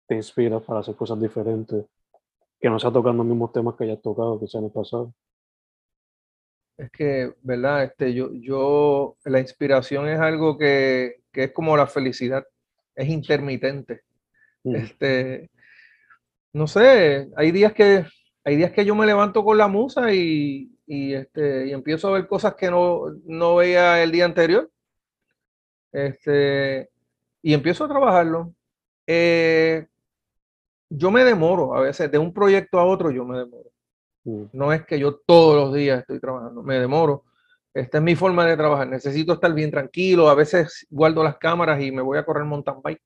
te 0.07 0.15
inspira 0.15 0.59
para 0.59 0.79
hacer 0.79 0.95
cosas 0.95 1.19
diferentes, 1.19 1.85
que 2.59 2.69
no 2.69 2.79
sea 2.79 2.91
tocando 2.91 3.23
los 3.23 3.27
mismos 3.27 3.51
temas 3.51 3.75
que 3.75 3.83
hayas 3.83 4.01
tocado, 4.01 4.39
que 4.39 4.47
se 4.47 4.57
han 4.57 4.69
pasado. 4.69 5.13
Es 6.77 6.91
que, 6.91 7.33
¿verdad? 7.41 7.83
Este, 7.85 8.13
yo, 8.13 8.29
yo, 8.33 9.17
la 9.25 9.39
inspiración 9.39 10.07
es 10.07 10.19
algo 10.19 10.57
que, 10.57 11.21
que 11.31 11.45
es 11.45 11.51
como 11.51 11.75
la 11.75 11.87
felicidad, 11.87 12.45
es 12.95 13.09
intermitente. 13.09 14.01
Mm. 14.63 14.75
Este, 14.75 15.49
no 16.53 16.67
sé, 16.67 17.29
hay 17.35 17.51
días 17.51 17.73
que, 17.73 18.05
hay 18.43 18.55
días 18.55 18.71
que 18.71 18.85
yo 18.85 18.95
me 18.95 19.05
levanto 19.05 19.43
con 19.43 19.57
la 19.57 19.67
musa 19.67 20.13
y, 20.13 20.71
y, 20.85 21.13
este, 21.13 21.67
y 21.67 21.73
empiezo 21.73 22.07
a 22.09 22.11
ver 22.13 22.27
cosas 22.27 22.55
que 22.55 22.69
no, 22.71 23.05
no 23.25 23.55
veía 23.57 24.01
el 24.03 24.11
día 24.11 24.25
anterior. 24.25 24.71
Este, 25.91 26.89
y 27.41 27.53
empiezo 27.53 27.85
a 27.85 27.89
trabajarlo. 27.89 28.53
Eh, 29.05 29.87
yo 30.89 31.11
me 31.11 31.23
demoro 31.23 31.75
a 31.75 31.81
veces, 31.81 32.11
de 32.11 32.17
un 32.17 32.33
proyecto 32.33 32.79
a 32.79 32.85
otro 32.85 33.11
yo 33.11 33.25
me 33.25 33.39
demoro. 33.39 33.71
Mm. 34.27 34.43
No 34.53 34.73
es 34.73 34.85
que 34.85 34.99
yo 34.99 35.15
todos 35.25 35.55
los 35.55 35.73
días 35.73 35.99
estoy 36.01 36.19
trabajando, 36.19 36.61
me 36.61 36.79
demoro. 36.79 37.23
Esta 37.73 37.99
es 37.99 38.03
mi 38.03 38.15
forma 38.15 38.45
de 38.45 38.57
trabajar. 38.57 38.87
Necesito 38.87 39.33
estar 39.33 39.53
bien 39.53 39.71
tranquilo. 39.71 40.29
A 40.29 40.35
veces 40.35 40.85
guardo 40.89 41.23
las 41.23 41.37
cámaras 41.37 41.81
y 41.81 41.91
me 41.91 42.01
voy 42.01 42.17
a 42.17 42.25
correr 42.25 42.43
mountain 42.43 42.81
bike. 42.83 43.03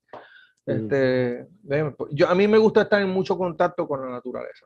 Mm. 0.65 0.71
Este, 0.71 1.47
yo, 2.11 2.29
a 2.29 2.35
mí 2.35 2.47
me 2.47 2.57
gusta 2.57 2.83
estar 2.83 3.01
en 3.01 3.09
mucho 3.09 3.37
contacto 3.37 3.87
con 3.87 4.01
la 4.01 4.09
naturaleza. 4.09 4.65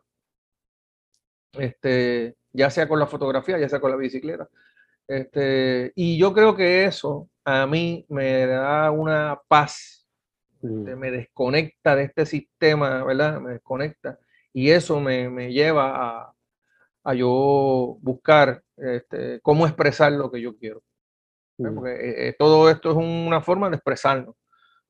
Este, 1.53 2.35
ya 2.53 2.69
sea 2.69 2.87
con 2.87 2.99
la 2.99 3.07
fotografía, 3.07 3.57
ya 3.57 3.69
sea 3.69 3.79
con 3.79 3.91
la 3.91 3.97
bicicleta. 3.97 4.47
Este, 5.07 5.91
y 5.95 6.17
yo 6.17 6.33
creo 6.33 6.55
que 6.55 6.85
eso 6.85 7.29
a 7.43 7.65
mí 7.65 8.05
me 8.09 8.45
da 8.45 8.91
una 8.91 9.39
paz, 9.47 10.05
Mm. 10.65 10.79
este, 10.79 10.95
me 10.95 11.11
desconecta 11.11 11.95
de 11.95 12.03
este 12.03 12.25
sistema, 12.25 13.03
¿verdad? 13.03 13.39
Me 13.39 13.51
desconecta. 13.53 14.19
Y 14.53 14.69
eso 14.71 14.99
me, 14.99 15.29
me 15.29 15.51
lleva 15.51 15.91
a, 15.95 16.34
a 17.05 17.15
yo 17.15 17.97
buscar 18.01 18.63
este, 18.77 19.41
cómo 19.41 19.67
expresar 19.67 20.13
lo 20.13 20.31
que 20.31 20.41
yo 20.41 20.57
quiero. 20.57 20.83
eh, 21.87 22.29
eh, 22.29 22.35
todo 22.37 22.69
esto 22.69 22.91
es 22.91 22.97
una 22.97 23.41
forma 23.41 23.69
de 23.69 23.75
expresarnos, 23.77 24.35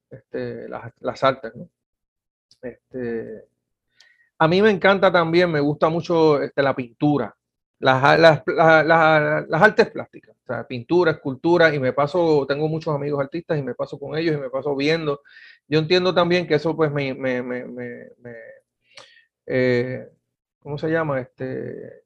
este, 0.10 0.70
las, 0.70 0.92
las 1.02 1.24
artes. 1.24 1.54
¿no? 1.56 1.70
Este, 2.62 3.46
a 4.38 4.48
mí 4.48 4.62
me 4.62 4.72
encanta 4.72 5.12
también, 5.12 5.52
me 5.52 5.60
gusta 5.60 5.90
mucho 5.90 6.42
este, 6.42 6.62
la 6.64 6.76
pintura, 6.76 7.36
las, 7.80 8.20
las, 8.20 8.44
la- 8.48 8.84
la- 8.84 9.46
las 9.48 9.62
artes 9.62 9.92
plásticas, 9.92 10.36
o 10.44 10.48
sea, 10.48 10.66
pintura, 10.68 11.12
escultura, 11.12 11.74
y 11.74 11.80
me 11.80 11.94
paso, 11.94 12.46
tengo 12.48 12.68
muchos 12.68 12.94
amigos 12.96 13.22
artistas 13.22 13.58
y 13.60 13.64
me 13.64 13.76
paso 13.76 14.00
con 14.00 14.18
ellos 14.18 14.36
y 14.36 14.40
me 14.40 14.50
paso 14.50 14.76
viendo. 14.76 15.22
Yo 15.68 15.80
entiendo 15.80 16.14
también 16.14 16.48
que 16.48 16.56
eso 16.56 16.76
pues 16.76 16.92
me, 16.92 17.14
me, 17.14 17.42
me, 17.44 17.66
me- 17.66 18.10
me, 18.20 18.36
eh, 19.46 20.10
¿cómo 20.60 20.78
se 20.78 20.90
llama? 20.90 21.20
Este, 21.22 22.05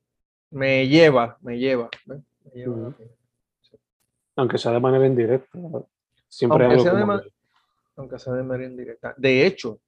me 0.51 0.87
lleva, 0.87 1.37
me 1.41 1.57
lleva. 1.57 1.89
Me 2.05 2.21
lleva. 2.53 2.93
Aunque 4.35 4.57
sea 4.57 4.71
de 4.71 4.79
manera 4.79 5.05
indirecta, 5.05 5.59
siempre 6.27 6.65
hay 6.65 6.71
Aunque 6.71 6.89
algo 6.89 7.05
sea 7.07 7.15
de 7.15 7.31
aunque 7.97 8.19
sea 8.19 8.33
de 8.33 8.43
manera 8.43 8.69
indirecta. 8.69 9.13
De 9.17 9.45
hecho, 9.45 9.79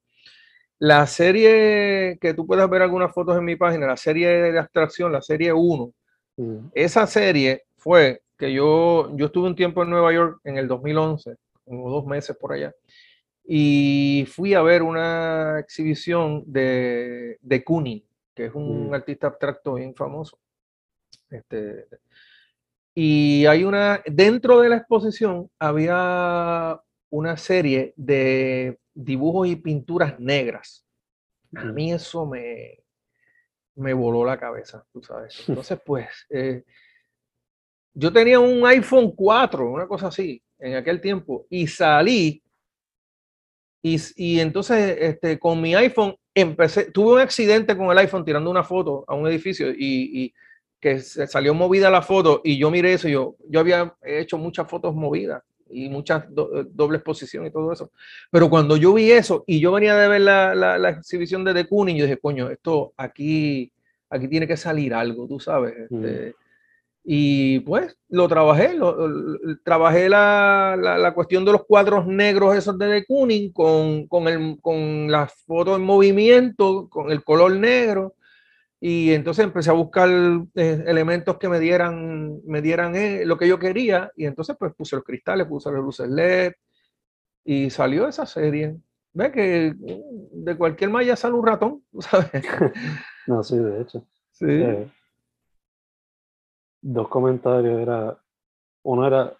la 0.79 1.07
serie 1.07 2.17
que 2.19 2.33
tú 2.33 2.45
puedas 2.45 2.69
ver 2.69 2.81
algunas 2.81 3.13
fotos 3.13 3.37
en 3.37 3.45
mi 3.45 3.55
página, 3.55 3.87
la 3.87 3.95
serie 3.97 4.27
de 4.27 4.59
abstracción, 4.59 5.11
la 5.11 5.21
serie 5.21 5.53
1, 5.53 5.93
Mm. 6.37 6.67
esa 6.73 7.05
serie 7.07 7.63
fue 7.77 8.21
que 8.37 8.53
yo, 8.53 9.11
yo 9.15 9.27
estuve 9.27 9.47
un 9.47 9.55
tiempo 9.55 9.83
en 9.83 9.89
Nueva 9.89 10.13
York 10.13 10.39
en 10.43 10.57
el 10.57 10.67
2011, 10.67 11.35
como 11.65 11.89
dos 11.89 12.05
meses 12.05 12.35
por 12.37 12.53
allá, 12.53 12.73
y 13.45 14.25
fui 14.31 14.53
a 14.53 14.61
ver 14.61 14.81
una 14.81 15.59
exhibición 15.59 16.43
de, 16.47 17.37
de 17.41 17.63
Kooning, 17.63 18.03
que 18.33 18.45
es 18.45 18.55
un 18.55 18.93
artista 18.93 19.27
abstracto 19.27 19.75
bien 19.75 19.93
famoso. 19.93 20.37
Este, 21.31 21.87
y 22.93 23.45
hay 23.45 23.63
una, 23.63 24.01
dentro 24.05 24.61
de 24.61 24.69
la 24.69 24.77
exposición 24.77 25.49
había 25.57 26.79
una 27.09 27.37
serie 27.37 27.93
de 27.95 28.77
dibujos 28.93 29.47
y 29.47 29.55
pinturas 29.55 30.19
negras. 30.19 30.85
A 31.55 31.65
mí 31.65 31.91
eso 31.93 32.25
me, 32.25 32.83
me 33.75 33.93
voló 33.93 34.25
la 34.25 34.39
cabeza, 34.39 34.85
tú 34.91 35.01
sabes. 35.01 35.43
Entonces, 35.47 35.79
pues, 35.85 36.07
eh, 36.29 36.63
yo 37.93 38.11
tenía 38.11 38.39
un 38.39 38.65
iPhone 38.65 39.11
4, 39.11 39.69
una 39.69 39.87
cosa 39.87 40.07
así, 40.07 40.41
en 40.59 40.75
aquel 40.75 41.01
tiempo, 41.01 41.45
y 41.49 41.67
salí, 41.67 42.43
y, 43.83 43.97
y 44.15 44.39
entonces 44.39 44.95
este, 44.99 45.39
con 45.39 45.59
mi 45.59 45.73
iPhone 45.73 46.15
empecé, 46.35 46.91
tuve 46.91 47.13
un 47.13 47.19
accidente 47.19 47.75
con 47.75 47.89
el 47.89 47.97
iPhone 47.97 48.23
tirando 48.23 48.51
una 48.51 48.63
foto 48.63 49.03
a 49.07 49.15
un 49.15 49.27
edificio 49.27 49.71
y, 49.71 50.23
y 50.23 50.33
que 50.81 50.99
se 50.99 51.27
salió 51.27 51.53
movida 51.53 51.89
la 51.91 52.01
foto 52.01 52.41
y 52.43 52.57
yo 52.57 52.71
miré 52.71 52.93
eso, 52.93 53.07
yo, 53.07 53.35
yo 53.47 53.59
había 53.59 53.93
hecho 54.03 54.37
muchas 54.37 54.67
fotos 54.67 54.95
movidas 54.95 55.43
y 55.69 55.87
muchas 55.87 56.25
do- 56.33 56.63
doble 56.65 56.97
exposición 56.97 57.45
y 57.45 57.51
todo 57.51 57.71
eso. 57.71 57.91
Pero 58.31 58.49
cuando 58.49 58.75
yo 58.75 58.93
vi 58.93 59.11
eso 59.11 59.43
y 59.47 59.59
yo 59.61 59.71
venía 59.71 59.95
de 59.95 60.07
ver 60.09 60.21
la, 60.21 60.53
la, 60.55 60.77
la 60.77 60.89
exhibición 60.89 61.43
de 61.45 61.53
The 61.53 61.67
Kooning, 61.67 61.95
yo 61.97 62.05
dije, 62.05 62.17
coño, 62.17 62.49
esto 62.49 62.93
aquí, 62.97 63.71
aquí 64.09 64.27
tiene 64.27 64.47
que 64.47 64.57
salir 64.57 64.93
algo, 64.93 65.27
tú 65.27 65.39
sabes. 65.39 65.73
Este, 65.77 66.35
y 67.03 67.59
pues 67.61 67.97
lo 68.09 68.27
trabajé, 68.27 68.73
lo, 68.73 69.07
lo- 69.07 69.39
trabajé 69.63 70.09
la, 70.09 70.75
la, 70.79 71.13
cuestión 71.13 71.45
de 71.45 71.51
los 71.51 71.65
cuadros 71.65 72.05
negros 72.05 72.55
esos 72.55 72.77
de 72.77 72.87
De 72.87 73.05
Kooning 73.05 73.51
con, 73.53 74.07
con, 74.07 74.27
el, 74.27 74.57
con 74.61 75.09
las 75.09 75.31
fotos 75.45 75.77
en 75.77 75.83
movimiento, 75.83 76.87
con 76.89 77.11
el 77.11 77.23
color 77.23 77.55
negro. 77.55 78.15
Y 78.83 79.13
entonces 79.13 79.45
empecé 79.45 79.69
a 79.69 79.73
buscar 79.73 80.09
eh, 80.09 80.83
elementos 80.87 81.37
que 81.37 81.47
me 81.47 81.59
dieran, 81.59 82.41
me 82.45 82.63
dieran 82.63 82.95
eh, 82.95 83.23
lo 83.25 83.37
que 83.37 83.47
yo 83.47 83.59
quería. 83.59 84.11
Y 84.15 84.25
entonces 84.25 84.57
pues 84.57 84.73
puse 84.73 84.95
los 84.95 85.05
cristales, 85.05 85.45
puse 85.45 85.71
las 85.71 85.81
luces 85.81 86.09
LED 86.09 86.53
y 87.45 87.69
salió 87.69 88.07
esa 88.07 88.25
serie. 88.25 88.75
Ve 89.13 89.31
que 89.31 89.75
mm, 89.77 90.43
de 90.45 90.57
cualquier 90.57 90.89
malla 90.89 91.15
sale 91.15 91.35
un 91.35 91.45
ratón, 91.45 91.83
¿tú 91.91 92.01
¿sabes? 92.01 92.31
No, 93.27 93.43
sí, 93.43 93.55
de 93.55 93.81
hecho. 93.81 94.03
Sí. 94.31 94.47
Eh, 94.49 94.91
dos 96.81 97.07
comentarios 97.07 97.79
era, 97.79 98.17
uno 98.81 99.05
era, 99.05 99.37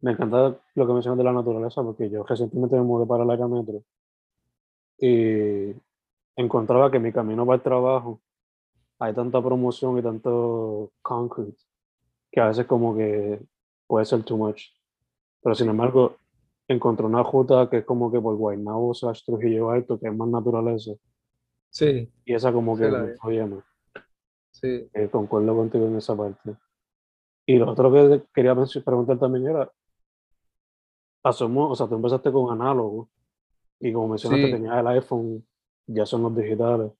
me 0.00 0.12
encantaba 0.12 0.56
lo 0.74 0.86
que 0.86 0.92
mencionas 0.94 1.18
de 1.18 1.24
la 1.24 1.34
naturaleza, 1.34 1.82
porque 1.82 2.08
yo 2.08 2.24
recientemente 2.24 2.76
me 2.76 2.82
mudé 2.82 3.06
para 3.06 3.26
la 3.26 3.36
Metro 3.46 3.82
y 4.96 5.74
encontraba 6.34 6.90
que 6.90 6.98
mi 6.98 7.12
camino 7.12 7.44
para 7.44 7.56
el 7.56 7.62
trabajo 7.62 8.22
hay 9.00 9.14
tanta 9.14 9.42
promoción 9.42 9.98
y 9.98 10.02
tanto 10.02 10.92
concrete 11.02 11.56
que 12.30 12.40
a 12.40 12.48
veces 12.48 12.66
como 12.66 12.94
que 12.96 13.40
puede 13.86 14.04
ser 14.04 14.22
too 14.22 14.36
much. 14.36 14.62
Pero 15.42 15.54
sin 15.54 15.68
embargo, 15.68 16.16
encontré 16.68 17.04
una 17.06 17.22
ruta 17.24 17.68
que 17.68 17.78
es 17.78 17.84
como 17.84 18.12
que 18.12 18.20
por 18.20 18.36
Guaynabo 18.36 18.94
slash 18.94 19.24
Trujillo 19.24 19.70
Alto, 19.70 19.98
que 19.98 20.06
es 20.08 20.14
más 20.16 20.28
naturaleza, 20.28 20.92
Sí, 21.72 22.12
y 22.24 22.34
esa 22.34 22.52
como 22.52 22.76
que 22.76 22.88
me 22.88 23.14
fluye 23.16 23.46
más. 23.46 23.64
sí. 24.50 24.88
Eh, 24.92 25.08
concuerdo 25.10 25.56
contigo 25.56 25.86
en 25.86 25.96
esa 25.96 26.16
parte. 26.16 26.56
Y 27.46 27.56
lo 27.56 27.70
otro 27.70 27.90
que 27.92 28.22
quería 28.34 28.54
preguntar 28.84 29.18
también 29.18 29.48
era, 29.48 29.70
asumo, 31.24 31.70
o 31.70 31.74
sea, 31.76 31.86
tú 31.88 31.94
empezaste 31.96 32.30
con 32.30 32.52
análogo 32.52 33.08
y 33.80 33.92
como 33.92 34.08
mencionaste, 34.08 34.46
Sí. 34.46 34.52
tenías 34.52 34.76
el 34.78 34.86
iPhone, 34.88 35.46
ya 35.86 36.06
son 36.06 36.22
los 36.22 36.36
digitales. 36.36 36.92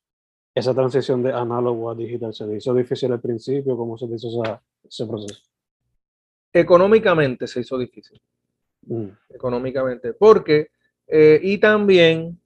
Esa 0.54 0.75
transición 0.75 1.23
de 1.23 1.33
análogo 1.33 1.90
a 1.90 1.95
digital, 1.95 2.35
¿se 2.35 2.45
hizo 2.57 2.75
difícil 2.75 3.12
al 3.12 3.21
principio? 3.21 3.76
¿Cómo 3.76 3.97
se 3.97 4.07
hizo 4.07 4.28
esa- 4.28 4.61
ese 4.87 5.07
proceso? 5.07 5.40
Económicamente 6.52 7.47
se 7.47 7.61
hizo 7.61 7.78
difícil. 7.78 8.21
Mm, 8.87 9.09
económicamente, 9.28 10.14
porque, 10.14 10.71
eh, 11.07 11.38
y 11.42 11.59
también 11.59 12.38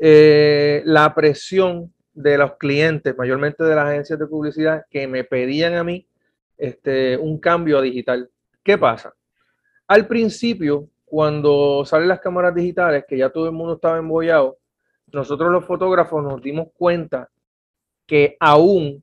eh, 0.00 0.82
la 0.84 1.12
presión 1.14 1.92
de 2.14 2.38
los 2.38 2.56
clientes, 2.56 3.16
mayormente 3.16 3.64
de 3.64 3.74
las 3.74 3.86
agencias 3.88 4.18
de 4.18 4.26
publicidad, 4.26 4.84
que 4.90 5.06
me 5.08 5.24
pedían 5.24 5.74
a 5.74 5.82
mí 5.84 6.06
este, 6.56 7.16
un 7.16 7.38
cambio 7.38 7.78
a 7.78 7.82
digital. 7.82 8.30
¿Qué 8.62 8.78
pasa? 8.78 9.12
Al 9.88 10.06
principio, 10.06 10.88
cuando 11.04 11.84
salen 11.84 12.08
las 12.08 12.20
cámaras 12.20 12.54
digitales, 12.54 13.04
que 13.08 13.18
ya 13.18 13.30
todo 13.30 13.46
el 13.46 13.52
mundo 13.52 13.74
estaba 13.74 13.98
embollado, 13.98 14.58
nosotros 15.12 15.50
los 15.52 15.64
fotógrafos 15.64 16.22
nos 16.22 16.42
dimos 16.42 16.68
cuenta 16.74 17.28
que 18.06 18.36
aún 18.40 19.02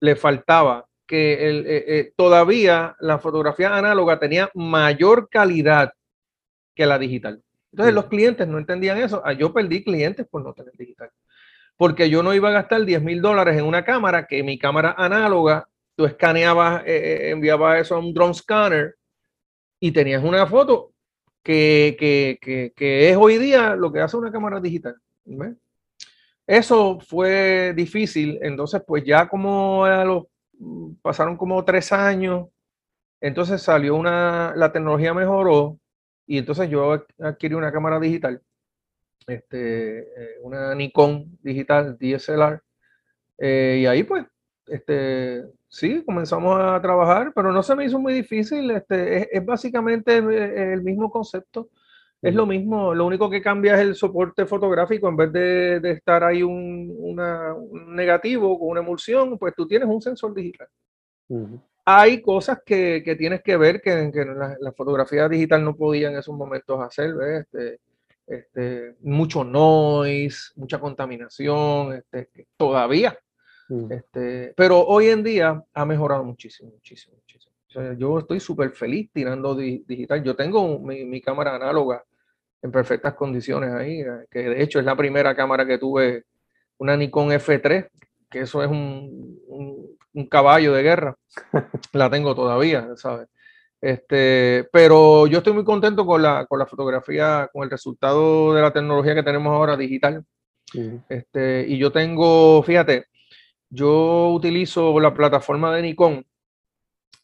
le 0.00 0.16
faltaba 0.16 0.86
que 1.06 1.48
el- 1.48 1.66
eh, 1.66 1.84
eh, 1.88 2.12
todavía 2.16 2.96
la 3.00 3.18
fotografía 3.18 3.76
análoga 3.76 4.18
tenía 4.18 4.50
mayor 4.54 5.28
calidad 5.30 5.92
que 6.74 6.86
la 6.86 6.98
digital. 6.98 7.42
Entonces 7.72 7.94
los 7.94 8.06
clientes 8.06 8.48
no 8.48 8.58
entendían 8.58 8.98
eso. 8.98 9.22
Ah, 9.24 9.32
Yo 9.32 9.52
perdí 9.52 9.84
clientes 9.84 10.26
por 10.30 10.42
no 10.42 10.52
tener 10.54 10.72
digital. 10.76 11.10
Porque 11.76 12.08
yo 12.10 12.22
no 12.22 12.34
iba 12.34 12.48
a 12.48 12.52
gastar 12.52 12.84
10 12.84 13.02
mil 13.02 13.20
dólares 13.20 13.58
en 13.58 13.64
una 13.64 13.84
cámara 13.84 14.26
que 14.26 14.42
mi 14.42 14.58
cámara 14.58 14.94
análoga, 14.98 15.68
tú 15.96 16.06
escaneabas, 16.06 16.82
eh, 16.86 17.28
eh, 17.28 17.30
enviabas 17.30 17.80
eso 17.82 17.96
a 17.96 17.98
un 17.98 18.14
drone 18.14 18.34
scanner 18.34 18.96
y 19.80 19.92
tenías 19.92 20.24
una 20.24 20.46
foto 20.46 20.92
que, 21.42 21.96
que, 21.98 22.38
que, 22.40 22.72
que 22.76 23.10
es 23.10 23.16
hoy 23.16 23.38
día 23.38 23.76
lo 23.76 23.92
que 23.92 24.00
hace 24.00 24.16
una 24.16 24.32
cámara 24.32 24.60
digital. 24.60 24.96
Eso 26.46 27.00
fue 27.00 27.72
difícil, 27.74 28.38
entonces 28.40 28.82
pues 28.86 29.04
ya 29.04 29.28
como 29.28 29.84
a 29.84 30.04
los, 30.04 30.24
pasaron 31.02 31.36
como 31.36 31.64
tres 31.64 31.92
años, 31.92 32.48
entonces 33.20 33.60
salió 33.62 33.96
una, 33.96 34.54
la 34.54 34.72
tecnología 34.72 35.12
mejoró 35.12 35.78
y 36.26 36.38
entonces 36.38 36.70
yo 36.70 37.04
adquirí 37.20 37.54
una 37.54 37.72
cámara 37.72 37.98
digital, 37.98 38.40
este, 39.26 39.98
eh, 39.98 40.38
una 40.42 40.74
Nikon 40.74 41.36
digital 41.42 41.98
DSLR, 41.98 42.62
eh, 43.38 43.78
y 43.82 43.86
ahí 43.86 44.04
pues, 44.04 44.24
este, 44.66 45.44
sí, 45.68 46.02
comenzamos 46.04 46.60
a 46.60 46.80
trabajar, 46.80 47.32
pero 47.34 47.52
no 47.52 47.62
se 47.62 47.74
me 47.74 47.84
hizo 47.84 47.98
muy 47.98 48.14
difícil, 48.14 48.70
este, 48.70 49.36
es, 49.36 49.44
básicamente 49.44 50.16
el 50.18 50.82
mismo 50.82 51.10
concepto. 51.10 51.70
Es 52.22 52.34
lo 52.34 52.46
mismo, 52.46 52.94
lo 52.94 53.06
único 53.06 53.28
que 53.28 53.42
cambia 53.42 53.74
es 53.74 53.80
el 53.80 53.94
soporte 53.94 54.46
fotográfico. 54.46 55.08
En 55.08 55.16
vez 55.16 55.32
de, 55.32 55.80
de 55.80 55.90
estar 55.92 56.24
ahí 56.24 56.42
un, 56.42 56.92
una, 56.98 57.54
un, 57.54 57.94
negativo 57.94 58.58
con 58.58 58.70
una 58.70 58.80
emulsión, 58.80 59.38
pues 59.38 59.54
tú 59.54 59.66
tienes 59.66 59.88
un 59.88 60.00
sensor 60.00 60.34
digital. 60.34 60.68
Hay 61.84 62.20
cosas 62.22 62.62
que, 62.64 63.02
que, 63.04 63.16
tienes 63.16 63.42
que 63.42 63.56
ver 63.56 63.80
que, 63.80 64.10
que 64.12 64.24
la, 64.24 64.56
la, 64.58 64.72
fotografía 64.72 65.28
digital 65.28 65.64
no 65.64 65.76
podía 65.76 66.08
en 66.08 66.16
esos 66.16 66.34
momentos 66.34 66.80
hacer, 66.80 67.14
Este, 67.40 67.80
este, 68.26 68.96
mucho 69.02 69.44
noise, 69.44 70.52
mucha 70.56 70.78
contaminación, 70.80 71.94
este, 71.94 72.28
todavía. 72.56 73.16
Este, 73.90 74.54
pero 74.56 74.80
hoy 74.80 75.08
en 75.08 75.24
día 75.24 75.62
ha 75.74 75.84
mejorado 75.84 76.24
muchísimo, 76.24 76.70
muchísimo, 76.70 77.16
muchísimo. 77.16 77.35
Yo 77.98 78.18
estoy 78.18 78.40
súper 78.40 78.72
feliz 78.72 79.10
tirando 79.12 79.54
digital. 79.54 80.22
Yo 80.22 80.34
tengo 80.34 80.78
mi, 80.78 81.04
mi 81.04 81.20
cámara 81.20 81.54
análoga 81.54 82.04
en 82.62 82.72
perfectas 82.72 83.14
condiciones 83.14 83.72
ahí, 83.72 84.00
eh, 84.00 84.26
que 84.30 84.40
de 84.40 84.62
hecho 84.62 84.78
es 84.78 84.84
la 84.84 84.96
primera 84.96 85.34
cámara 85.34 85.66
que 85.66 85.78
tuve, 85.78 86.24
una 86.78 86.96
Nikon 86.96 87.30
F3, 87.30 87.88
que 88.30 88.40
eso 88.40 88.62
es 88.62 88.70
un, 88.70 89.38
un, 90.12 90.28
caballo 90.28 90.72
de 90.72 90.82
guerra, 90.82 91.16
la 91.92 92.10
tengo 92.10 92.34
todavía, 92.34 92.88
¿sabes? 92.96 93.28
Este, 93.80 94.68
pero 94.72 95.26
yo 95.26 95.38
estoy 95.38 95.52
muy 95.52 95.64
contento 95.64 96.04
con 96.04 96.22
la, 96.22 96.46
con 96.46 96.58
la 96.58 96.66
fotografía, 96.66 97.48
con 97.52 97.64
el 97.64 97.70
resultado 97.70 98.54
de 98.54 98.62
la 98.62 98.72
tecnología 98.72 99.14
que 99.14 99.22
tenemos 99.22 99.52
ahora 99.52 99.76
digital. 99.76 100.24
Este, 101.08 101.66
y 101.68 101.78
yo 101.78 101.92
tengo, 101.92 102.62
fíjate, 102.62 103.06
yo 103.70 104.30
utilizo 104.30 104.98
la 104.98 105.14
plataforma 105.14 105.74
de 105.74 105.82
Nikon, 105.82 106.26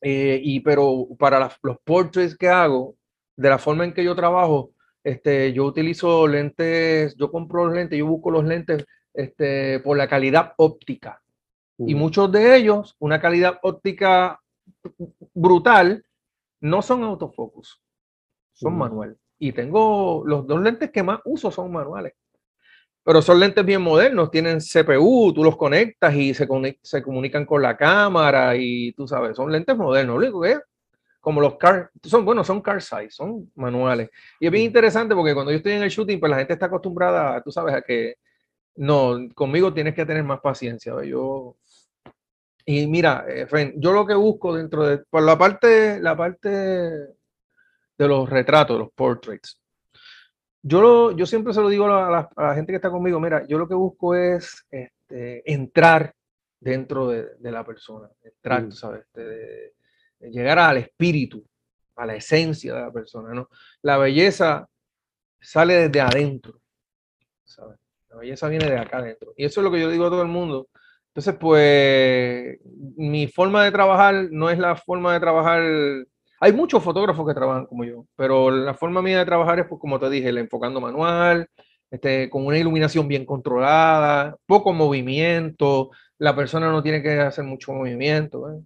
eh, 0.02 0.40
y 0.42 0.60
pero 0.60 1.06
para 1.18 1.50
los 1.62 1.78
portraits 1.84 2.36
que 2.36 2.48
hago, 2.48 2.96
de 3.36 3.48
la 3.48 3.58
forma 3.58 3.84
en 3.84 3.94
que 3.94 4.04
yo 4.04 4.14
trabajo, 4.14 4.72
este, 5.04 5.52
yo 5.52 5.64
utilizo 5.64 6.26
lentes, 6.26 7.14
yo 7.16 7.30
compro 7.30 7.66
los 7.66 7.74
lentes, 7.74 7.98
yo 7.98 8.06
busco 8.06 8.30
los 8.30 8.44
lentes 8.44 8.84
este, 9.14 9.80
por 9.80 9.96
la 9.96 10.08
calidad 10.08 10.54
óptica. 10.58 11.22
Y 11.78 11.94
muchos 11.94 12.30
de 12.30 12.56
ellos, 12.56 12.94
una 13.00 13.20
calidad 13.20 13.58
óptica 13.62 14.40
brutal, 15.34 16.04
no 16.60 16.82
son 16.82 17.02
autofocus, 17.02 17.80
son 18.52 18.78
manuales. 18.78 19.16
Y 19.38 19.52
tengo 19.52 20.22
los 20.24 20.46
dos 20.46 20.60
lentes 20.62 20.90
que 20.92 21.02
más 21.02 21.20
uso 21.24 21.50
son 21.50 21.72
manuales. 21.72 22.12
Pero 23.04 23.20
son 23.20 23.40
lentes 23.40 23.64
bien 23.64 23.82
modernos, 23.82 24.30
tienen 24.30 24.60
CPU, 24.60 25.32
tú 25.34 25.42
los 25.42 25.56
conectas 25.56 26.14
y 26.14 26.34
se, 26.34 26.46
se 26.82 27.02
comunican 27.02 27.44
con 27.44 27.60
la 27.62 27.76
cámara 27.76 28.56
y 28.56 28.92
tú 28.92 29.08
sabes, 29.08 29.36
son 29.36 29.50
lentes 29.50 29.76
modernos. 29.76 30.14
Lo 30.14 30.20
único 30.20 30.40
que 30.42 30.58
como 31.22 31.40
los 31.40 31.56
car, 31.56 31.88
son, 32.02 32.24
bueno, 32.24 32.42
son 32.42 32.60
car 32.60 32.82
size, 32.82 33.10
son 33.10 33.50
manuales. 33.54 34.10
Y 34.40 34.46
es 34.46 34.52
bien 34.52 34.64
interesante 34.64 35.14
porque 35.14 35.34
cuando 35.34 35.52
yo 35.52 35.58
estoy 35.58 35.72
en 35.72 35.84
el 35.84 35.88
shooting, 35.88 36.18
pues 36.18 36.28
la 36.28 36.38
gente 36.38 36.54
está 36.54 36.66
acostumbrada, 36.66 37.40
tú 37.42 37.52
sabes, 37.52 37.76
a 37.76 37.80
que 37.80 38.16
no, 38.74 39.28
conmigo 39.32 39.72
tienes 39.72 39.94
que 39.94 40.04
tener 40.04 40.24
más 40.24 40.40
paciencia. 40.40 40.92
Yo, 41.04 41.56
y 42.66 42.88
mira, 42.88 43.24
eh, 43.28 43.46
yo 43.76 43.92
lo 43.92 44.04
que 44.04 44.14
busco 44.14 44.56
dentro 44.56 44.84
de, 44.84 44.98
por 44.98 45.22
la 45.22 45.38
parte, 45.38 46.00
la 46.00 46.16
parte 46.16 46.48
de 46.48 47.14
los 47.98 48.28
retratos, 48.28 48.80
los 48.80 48.90
portraits, 48.92 49.60
yo, 50.62 50.80
lo, 50.80 51.10
yo 51.12 51.26
siempre 51.26 51.52
se 51.52 51.60
lo 51.60 51.68
digo 51.68 51.86
a 51.86 52.30
la, 52.36 52.54
gente 52.54 52.72
que 52.72 52.76
está 52.76 52.90
conmigo, 52.90 53.20
mira, 53.20 53.46
yo 53.46 53.58
lo 53.58 53.68
que 53.68 53.74
busco 53.74 54.14
es 54.14 54.64
este, 54.70 55.42
entrar 55.52 56.14
dentro 56.60 57.08
de, 57.08 57.50
la 57.50 57.64
persona, 57.64 58.08
entrar, 58.22 58.64
tú 58.64 58.72
sabes, 58.72 59.02
este, 59.02 59.74
llegar 60.30 60.58
al 60.60 60.78
espíritu, 60.78 61.44
a 61.96 62.06
la 62.06 62.14
esencia 62.14 62.74
de 62.74 62.80
la 62.80 62.92
persona, 62.92 63.34
¿no? 63.34 63.48
La 63.82 63.98
belleza 63.98 64.68
sale 65.40 65.74
desde 65.74 66.00
adentro, 66.00 66.60
¿sabes? 67.44 67.78
La 68.08 68.16
belleza 68.16 68.48
viene 68.48 68.70
de 68.70 68.78
acá 68.78 68.98
adentro. 68.98 69.32
Y 69.36 69.44
eso 69.44 69.60
es 69.60 69.64
lo 69.64 69.70
que 69.72 69.80
yo 69.80 69.90
digo 69.90 70.06
a 70.06 70.10
todo 70.10 70.22
el 70.22 70.28
mundo. 70.28 70.68
Entonces, 71.08 71.34
pues, 71.38 72.58
mi 72.96 73.26
forma 73.26 73.64
de 73.64 73.72
trabajar 73.72 74.28
no 74.30 74.48
es 74.50 74.58
la 74.58 74.76
forma 74.76 75.12
de 75.12 75.20
trabajar... 75.20 75.62
Hay 76.44 76.52
muchos 76.52 76.82
fotógrafos 76.82 77.24
que 77.24 77.34
trabajan 77.34 77.66
como 77.66 77.84
yo, 77.84 78.04
pero 78.16 78.50
la 78.50 78.74
forma 78.74 79.00
mía 79.00 79.20
de 79.20 79.24
trabajar 79.24 79.60
es, 79.60 79.66
pues, 79.68 79.80
como 79.80 80.00
te 80.00 80.10
dije, 80.10 80.28
el 80.28 80.38
enfocando 80.38 80.80
manual, 80.80 81.46
este, 81.88 82.28
con 82.28 82.44
una 82.44 82.58
iluminación 82.58 83.06
bien 83.06 83.24
controlada, 83.24 84.36
poco 84.44 84.72
movimiento, 84.72 85.92
la 86.18 86.34
persona 86.34 86.68
no 86.68 86.82
tiene 86.82 87.00
que 87.00 87.20
hacer 87.20 87.44
mucho 87.44 87.72
movimiento. 87.72 88.52
¿eh? 88.52 88.60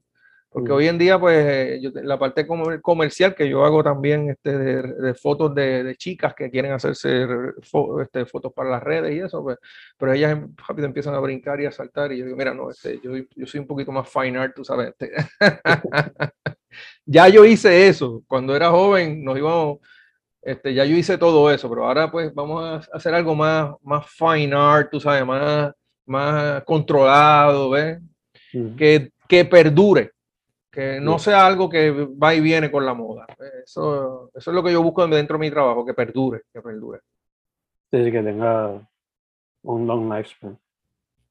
Porque 0.48 0.72
hoy 0.72 0.88
en 0.88 0.96
día, 0.96 1.20
pues, 1.20 1.78
yo, 1.82 1.90
la 1.96 2.18
parte 2.18 2.46
comercial 2.80 3.34
que 3.34 3.46
yo 3.46 3.62
hago 3.62 3.84
también 3.84 4.30
este, 4.30 4.56
de, 4.56 5.12
fotos 5.12 5.54
de, 5.54 5.96
chicas 5.98 6.34
que 6.34 6.50
quieren 6.50 6.72
hacerse 6.72 7.26
este, 8.00 8.24
fotos 8.24 8.54
para 8.54 8.70
las 8.70 8.82
redes 8.82 9.14
y 9.14 9.18
eso, 9.18 9.42
pues, 9.42 9.58
pero 9.98 10.14
ellas 10.14 10.32
em, 10.32 10.54
rápido 10.66 10.86
empiezan 10.86 11.14
a 11.14 11.20
brincar 11.20 11.60
y 11.60 11.66
a 11.66 11.72
saltar 11.72 12.10
y 12.10 12.20
yo 12.20 12.24
digo, 12.24 12.38
mira, 12.38 12.54
no, 12.54 12.70
este, 12.70 13.00
yo, 13.02 13.10
yo 13.14 13.46
soy 13.46 13.60
un 13.60 13.66
poquito 13.66 13.92
más 13.92 14.08
fine 14.08 14.38
art, 14.38 14.54
tú 14.56 14.64
sabes. 14.64 14.94
Este. 14.98 15.12
ya 17.04 17.28
yo 17.28 17.44
hice 17.44 17.88
eso, 17.88 18.22
cuando 18.26 18.54
era 18.54 18.70
joven 18.70 19.24
nos 19.24 19.38
íbamos, 19.38 19.78
este, 20.42 20.74
ya 20.74 20.84
yo 20.84 20.96
hice 20.96 21.18
todo 21.18 21.50
eso, 21.50 21.68
pero 21.68 21.86
ahora 21.86 22.10
pues 22.10 22.34
vamos 22.34 22.62
a 22.62 22.96
hacer 22.96 23.14
algo 23.14 23.34
más, 23.34 23.74
más 23.82 24.06
fine 24.10 24.54
art, 24.54 24.90
tú 24.90 25.00
sabes, 25.00 25.24
más, 25.26 25.72
más 26.06 26.62
controlado, 26.64 27.70
¿ves? 27.70 28.00
Que, 28.76 29.10
que 29.28 29.44
perdure 29.44 30.12
que 30.76 31.00
no 31.00 31.18
sea 31.18 31.46
algo 31.46 31.70
que 31.70 31.90
va 31.90 32.34
y 32.34 32.40
viene 32.42 32.70
con 32.70 32.84
la 32.84 32.92
moda. 32.92 33.26
Eso, 33.64 34.30
eso 34.34 34.50
es 34.50 34.54
lo 34.54 34.62
que 34.62 34.72
yo 34.72 34.82
busco 34.82 35.06
dentro 35.08 35.38
de 35.38 35.40
mi 35.40 35.50
trabajo, 35.50 35.86
que 35.86 35.94
perdure, 35.94 36.42
que 36.52 36.60
perdure. 36.60 37.00
Sí, 37.90 38.12
que 38.12 38.22
tenga 38.22 38.86
un 39.62 39.86
long 39.86 40.12
lifespan. 40.12 40.58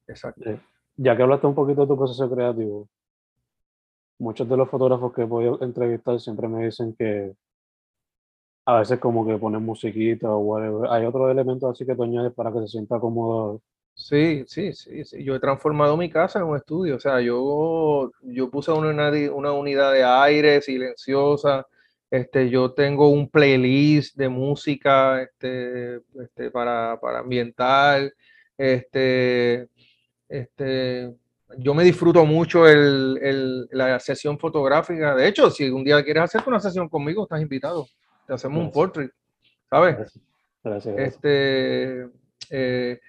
Exacto. 0.08 0.49
Ya 0.97 1.15
que 1.15 1.21
hablaste 1.21 1.45
un 1.45 1.53
poquito 1.53 1.81
de 1.81 1.88
tu 1.88 1.95
proceso 1.95 2.27
creativo, 2.27 2.88
muchos 4.19 4.47
de 4.49 4.58
los 4.58 4.69
fotógrafos 4.69 5.13
que 5.13 5.23
voy 5.23 5.45
a 5.47 5.63
entrevistar 5.63 6.19
siempre 6.19 6.47
me 6.47 6.65
dicen 6.65 6.95
que 6.97 7.34
a 8.65 8.80
veces 8.80 8.99
como 8.99 9.25
que 9.25 9.38
ponen 9.38 9.63
musiquita 9.63 10.30
o 10.32 10.39
whatever. 10.39 10.89
Hay 10.91 11.06
otros 11.06 11.32
elementos 11.32 11.71
así 11.71 11.86
que 11.86 11.95
tú 11.95 12.04
añades 12.04 12.34
para 12.34 12.51
que 12.51 12.60
se 12.62 12.67
sienta 12.69 12.99
cómodo 12.99 13.62
Sí, 13.95 14.43
sí, 14.47 14.73
sí, 14.73 15.06
sí. 15.06 15.23
Yo 15.23 15.36
he 15.36 15.39
transformado 15.39 15.95
mi 15.95 16.10
casa 16.10 16.39
en 16.39 16.45
un 16.45 16.58
estudio. 16.58 16.97
O 16.97 16.99
sea, 16.99 17.21
yo, 17.21 18.12
yo 18.21 18.49
puse 18.51 18.71
una, 18.71 19.10
una 19.34 19.51
unidad 19.54 19.93
de 19.93 20.04
aire 20.04 20.62
silenciosa. 20.62 21.65
Este, 22.12 22.49
yo 22.49 22.73
tengo 22.73 23.10
un 23.10 23.30
playlist 23.30 24.15
de 24.17 24.30
música 24.30 25.21
este, 25.23 26.01
este, 26.21 26.51
para, 26.51 26.99
para 26.99 27.19
ambiental. 27.19 28.13
Este, 28.58 29.69
este, 30.30 31.15
yo 31.58 31.74
me 31.74 31.84
disfruto 31.84 32.26
mucho 32.26 32.68
el, 32.68 33.20
el, 33.22 33.68
la 33.72 34.00
sesión 34.00 34.38
fotográfica. 34.38 35.15
De 35.15 35.28
hecho, 35.28 35.50
si 35.50 35.70
un 35.70 35.84
día 35.84 36.04
quieres 36.04 36.24
hacer 36.24 36.41
una 36.46 36.60
sesión 36.60 36.89
conmigo, 36.89 37.24
estás 37.24 37.41
invitado. 37.41 37.88
Te 38.28 38.34
hacemos 38.34 38.63
un 38.63 38.72
portrait, 38.72 39.12
¿sabes? 39.70 39.96
Gracias. 39.96 40.24
Gracias. 40.63 40.96
Este, 40.98 42.08
eh, 42.50 43.00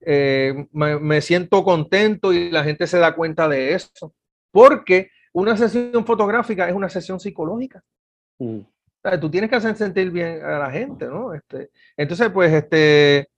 eh, 0.00 0.66
me, 0.72 1.20
siento 1.20 1.64
contento 1.64 2.32
y 2.32 2.50
la 2.50 2.64
gente 2.64 2.86
se 2.86 2.98
da 2.98 3.14
cuenta 3.14 3.48
de 3.48 3.74
eso. 3.74 4.14
Porque 4.50 5.10
una 5.32 5.56
sesión 5.56 6.04
fotográfica 6.04 6.68
es 6.68 6.74
una 6.74 6.88
sesión 6.88 7.18
psicológica. 7.18 7.82
Mm. 8.38 8.60
tú 9.20 9.30
tienes 9.30 9.50
que 9.50 9.56
hacer 9.56 9.76
sentir 9.76 10.10
bien 10.10 10.44
a 10.44 10.58
la 10.58 10.70
gente, 10.70 11.06
¿no? 11.06 11.34
Este, 11.34 11.70
entonces, 11.96 12.30
pues, 12.30 12.52
este, 12.52 13.28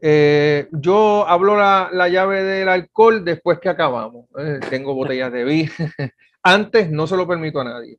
eh, 0.00 0.68
yo 0.72 1.26
hablo 1.26 1.56
la, 1.56 1.90
la, 1.92 2.08
llave 2.08 2.42
del 2.42 2.68
alcohol 2.68 3.24
después 3.24 3.58
que 3.58 3.68
acabamos. 3.68 4.26
Eh, 4.38 4.60
tengo 4.70 4.94
botellas 4.94 5.32
de 5.32 5.44
vino. 5.44 5.72
Antes 6.42 6.90
no 6.90 7.06
se 7.06 7.16
lo 7.16 7.26
permito 7.26 7.60
a 7.60 7.64
nadie. 7.64 7.98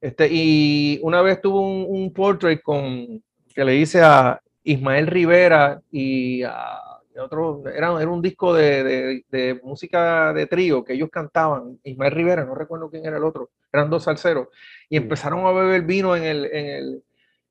Este, 0.00 0.28
y 0.30 1.00
una 1.02 1.22
vez 1.22 1.40
tuve 1.40 1.58
un, 1.58 1.86
un 1.88 2.12
portrait 2.12 2.62
con, 2.62 3.22
que 3.54 3.64
le 3.64 3.76
hice 3.76 4.02
a 4.02 4.40
Ismael 4.62 5.06
Rivera 5.06 5.80
y 5.90 6.42
a 6.42 6.80
otro, 7.20 7.62
era, 7.66 8.00
era 8.00 8.10
un 8.10 8.22
disco 8.22 8.52
de, 8.54 9.22
de, 9.28 9.60
música 9.62 10.32
de 10.32 10.46
trío 10.46 10.84
que 10.84 10.94
ellos 10.94 11.08
cantaban, 11.10 11.78
Ismael 11.82 12.12
Rivera, 12.12 12.44
no 12.44 12.54
recuerdo 12.54 12.90
quién 12.90 13.06
era 13.06 13.16
el 13.16 13.24
otro, 13.24 13.50
eran 13.72 13.90
dos 13.90 14.04
salseros, 14.04 14.48
y 14.88 14.96
empezaron 14.96 15.46
a 15.46 15.52
beber 15.52 15.82
vino 15.82 16.16
en 16.16 16.24
el, 16.24 16.44
en 16.46 16.66
el, 16.66 17.02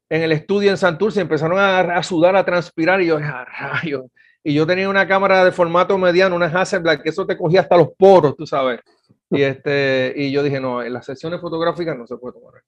en 0.10 0.22
el 0.22 0.32
estudio 0.32 0.72
en 0.72 0.78
Santurce, 0.78 1.22
empezaron 1.22 1.58
a, 1.58 1.80
a, 1.80 2.04
sudar, 2.04 2.36
a 2.36 2.46
transpirar, 2.46 3.02
y 3.02 3.08
yo, 3.08 3.18
ah, 3.18 3.46
rayos, 3.46 4.06
y 4.44 4.54
yo 4.54 4.68
tenía 4.68 4.88
una 4.88 5.08
cámara 5.08 5.44
de 5.44 5.52
formato 5.52 5.98
mediano, 5.98 6.36
una 6.36 6.46
Hasselblad, 6.46 7.02
que 7.02 7.10
eso 7.10 7.26
te 7.26 7.38
cogía 7.38 7.62
hasta 7.62 7.78
los 7.78 7.90
poros, 7.98 8.36
tú 8.36 8.46
sabes. 8.46 8.80
Y, 9.32 9.42
este, 9.42 10.14
y 10.16 10.32
yo 10.32 10.44
dije, 10.44 10.60
no, 10.60 10.84
en 10.84 10.94
las 10.94 11.06
sesiones 11.06 11.42
fotográficas 11.42 11.98
no 11.98 12.06
se 12.06 12.16
puede 12.18 12.34
tomar 12.40 12.62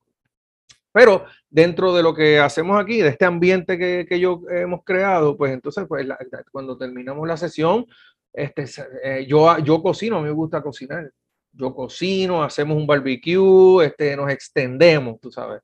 Pero 0.91 1.25
dentro 1.47 1.93
de 1.93 2.01
lo 2.01 2.15
que 2.15 2.39
hacemos 2.39 2.81
aquí, 2.81 3.01
de 3.01 3.09
este 3.09 3.25
ambiente 3.25 3.77
que, 3.77 4.07
que 4.09 4.19
yo 4.19 4.41
hemos 4.49 4.83
creado, 4.83 5.37
pues 5.37 5.53
entonces, 5.53 5.85
pues 5.87 6.07
cuando 6.51 6.75
terminamos 6.75 7.27
la 7.27 7.37
sesión, 7.37 7.85
este, 8.33 8.65
eh, 9.03 9.25
yo, 9.27 9.55
yo 9.59 9.83
cocino, 9.83 10.17
a 10.17 10.21
mí 10.21 10.25
me 10.25 10.33
gusta 10.33 10.63
cocinar. 10.63 11.11
Yo 11.51 11.75
cocino, 11.75 12.43
hacemos 12.43 12.75
un 12.75 12.87
barbecue, 12.87 13.85
este, 13.85 14.15
nos 14.15 14.31
extendemos, 14.31 15.19
tú 15.19 15.31
sabes 15.31 15.61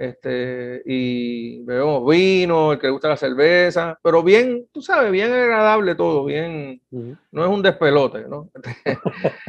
este, 0.00 0.80
y 0.86 1.62
bebemos 1.62 2.10
vino, 2.10 2.72
el 2.72 2.78
que 2.78 2.86
le 2.86 2.92
gusta 2.92 3.10
la 3.10 3.18
cerveza, 3.18 3.98
pero 4.02 4.22
bien, 4.22 4.66
tú 4.72 4.80
sabes, 4.80 5.12
bien 5.12 5.30
agradable 5.30 5.94
todo, 5.94 6.24
bien, 6.24 6.80
no 6.90 7.44
es 7.44 7.50
un 7.50 7.62
despelote, 7.62 8.26
¿no? 8.26 8.50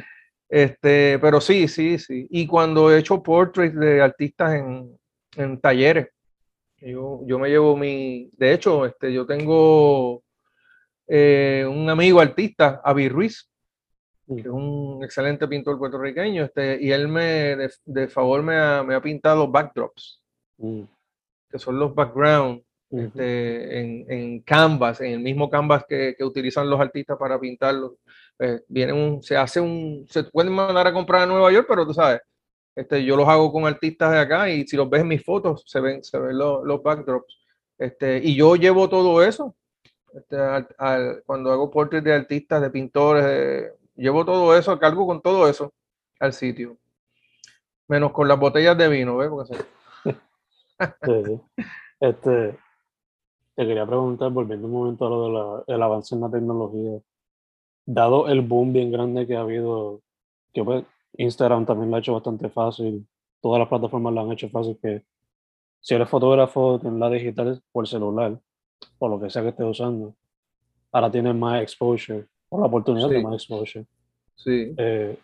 este, 0.50 1.18
pero 1.20 1.40
sí, 1.40 1.70
sí, 1.70 1.98
sí. 1.98 2.28
Y 2.30 2.48
cuando 2.48 2.92
he 2.92 3.00
hecho 3.00 3.24
portraits 3.24 3.80
de 3.80 4.02
artistas 4.02 4.56
en, 4.56 5.00
en 5.38 5.62
talleres, 5.62 6.10
yo, 6.82 7.22
yo, 7.26 7.40
me 7.40 7.48
llevo 7.48 7.78
mi, 7.78 8.30
de 8.34 8.52
hecho, 8.52 8.86
este, 8.86 9.14
yo 9.14 9.26
tengo 9.26 10.22
eh, 11.08 11.66
un 11.66 11.90
amigo 11.90 12.20
artista, 12.20 12.82
Avi 12.84 13.08
Ruiz, 13.08 13.50
que 14.28 14.42
es 14.42 14.48
un 14.48 15.02
excelente 15.02 15.48
pintor 15.48 15.78
puertorriqueño, 15.78 16.44
este, 16.44 16.78
y 16.82 16.92
él 16.92 17.08
me, 17.08 17.56
de, 17.86 18.08
favor 18.10 18.44
me 18.44 18.58
ha, 18.58 18.84
me 18.84 18.96
ha 18.96 19.02
pintado 19.02 19.50
backdrops 19.50 20.21
Mm. 20.62 20.84
que 21.50 21.60
son 21.60 21.80
los 21.80 21.94
backgrounds 21.96 22.64
este, 22.92 23.80
en, 23.80 24.06
en, 24.10 24.42
Canvas, 24.42 25.02
en 25.02 25.14
el 25.14 25.20
mismo 25.20 25.50
Canvas 25.50 25.86
que, 25.88 26.14
que 26.18 26.24
utilizan 26.24 26.70
los 26.70 26.80
artistas 26.80 27.18
para 27.18 27.40
pintarlos. 27.40 27.94
Eh, 28.38 28.62
viene 28.68 28.94
un, 28.94 29.24
se 29.24 29.38
hace 29.38 29.60
un, 29.60 30.06
se 30.10 30.26
pueden 30.26 30.54
mandar 30.54 30.88
a 30.88 30.94
comprar 30.94 31.22
a 31.22 31.26
Nueva 31.26 31.52
York, 31.52 31.66
pero 31.68 31.86
tú 31.86 31.94
sabes, 31.94 32.22
este, 32.76 33.04
yo 33.04 33.16
los 33.16 33.28
hago 33.28 33.52
con 33.52 33.66
artistas 33.66 34.12
de 34.12 34.20
acá 34.20 34.50
y 34.50 34.68
si 34.68 34.76
los 34.78 34.90
ves 34.90 35.02
en 35.02 35.08
mis 35.08 35.24
fotos, 35.24 35.64
se 35.66 35.80
ven, 35.80 36.04
se 36.04 36.20
ven 36.20 36.38
los, 36.38 36.64
los 36.64 36.84
backdrops. 36.84 37.40
Este, 37.78 38.20
y 38.24 38.36
yo 38.36 38.56
llevo 38.56 38.90
todo 38.90 39.24
eso. 39.24 39.56
Este, 40.14 40.38
al, 40.78 41.24
cuando 41.26 41.52
hago 41.52 41.72
portraits 41.72 42.06
de 42.06 42.14
artistas, 42.14 42.62
de 42.62 42.70
pintores, 42.70 43.72
llevo 43.96 44.26
todo 44.26 44.56
eso, 44.56 44.78
cargo 44.78 45.08
con 45.08 45.22
todo 45.22 45.48
eso 45.50 45.74
al 46.20 46.34
sitio. 46.34 46.78
Menos 47.88 48.12
con 48.12 48.28
las 48.28 48.40
botellas 48.40 48.78
de 48.78 48.88
vino, 48.90 49.18
¿ves? 49.18 49.30
Porque 49.30 49.58
Este, 52.00 52.58
te 53.56 53.68
quería 53.68 53.86
preguntar, 53.86 54.32
volviendo 54.32 54.68
un 54.68 54.74
momento 54.74 55.06
a 55.06 55.10
lo 55.10 55.64
del 55.68 55.82
avance 55.82 56.16
en 56.16 56.22
la 56.22 56.32
tecnología, 56.32 57.00
dado 57.86 58.28
el 58.28 58.42
boom 58.42 58.74
bien 58.74 58.92
grande 58.92 59.28
que 59.28 59.36
ha 59.36 59.42
habido, 59.42 60.02
que 60.54 60.64
pues 60.64 60.84
Instagram 61.18 61.66
también 61.66 61.92
lo 61.92 61.98
ha 61.98 62.00
hecho 62.00 62.14
bastante 62.14 62.50
fácil, 62.50 63.08
todas 63.40 63.60
las 63.60 63.68
plataformas 63.68 64.14
lo 64.14 64.22
han 64.22 64.32
hecho 64.32 64.50
fácil, 64.50 64.80
que 64.82 65.06
si 65.80 65.94
eres 65.94 66.10
fotógrafo 66.10 66.80
en 66.84 67.00
la 67.00 67.10
digital 67.10 67.62
por 67.72 67.88
celular, 67.88 68.40
o 68.98 69.08
lo 69.08 69.20
que 69.20 69.30
sea 69.30 69.44
que 69.44 69.50
estés 69.50 69.66
usando, 69.66 70.16
ahora 70.92 71.12
tienes 71.12 71.36
más 71.36 71.62
exposure, 71.62 72.28
o 72.50 72.60
la 72.60 72.68
oportunidad 72.68 73.10
de 73.10 73.22
más 73.22 73.34
exposure. 73.34 73.86
Sí. 74.36 74.74
Eh, 74.78 75.20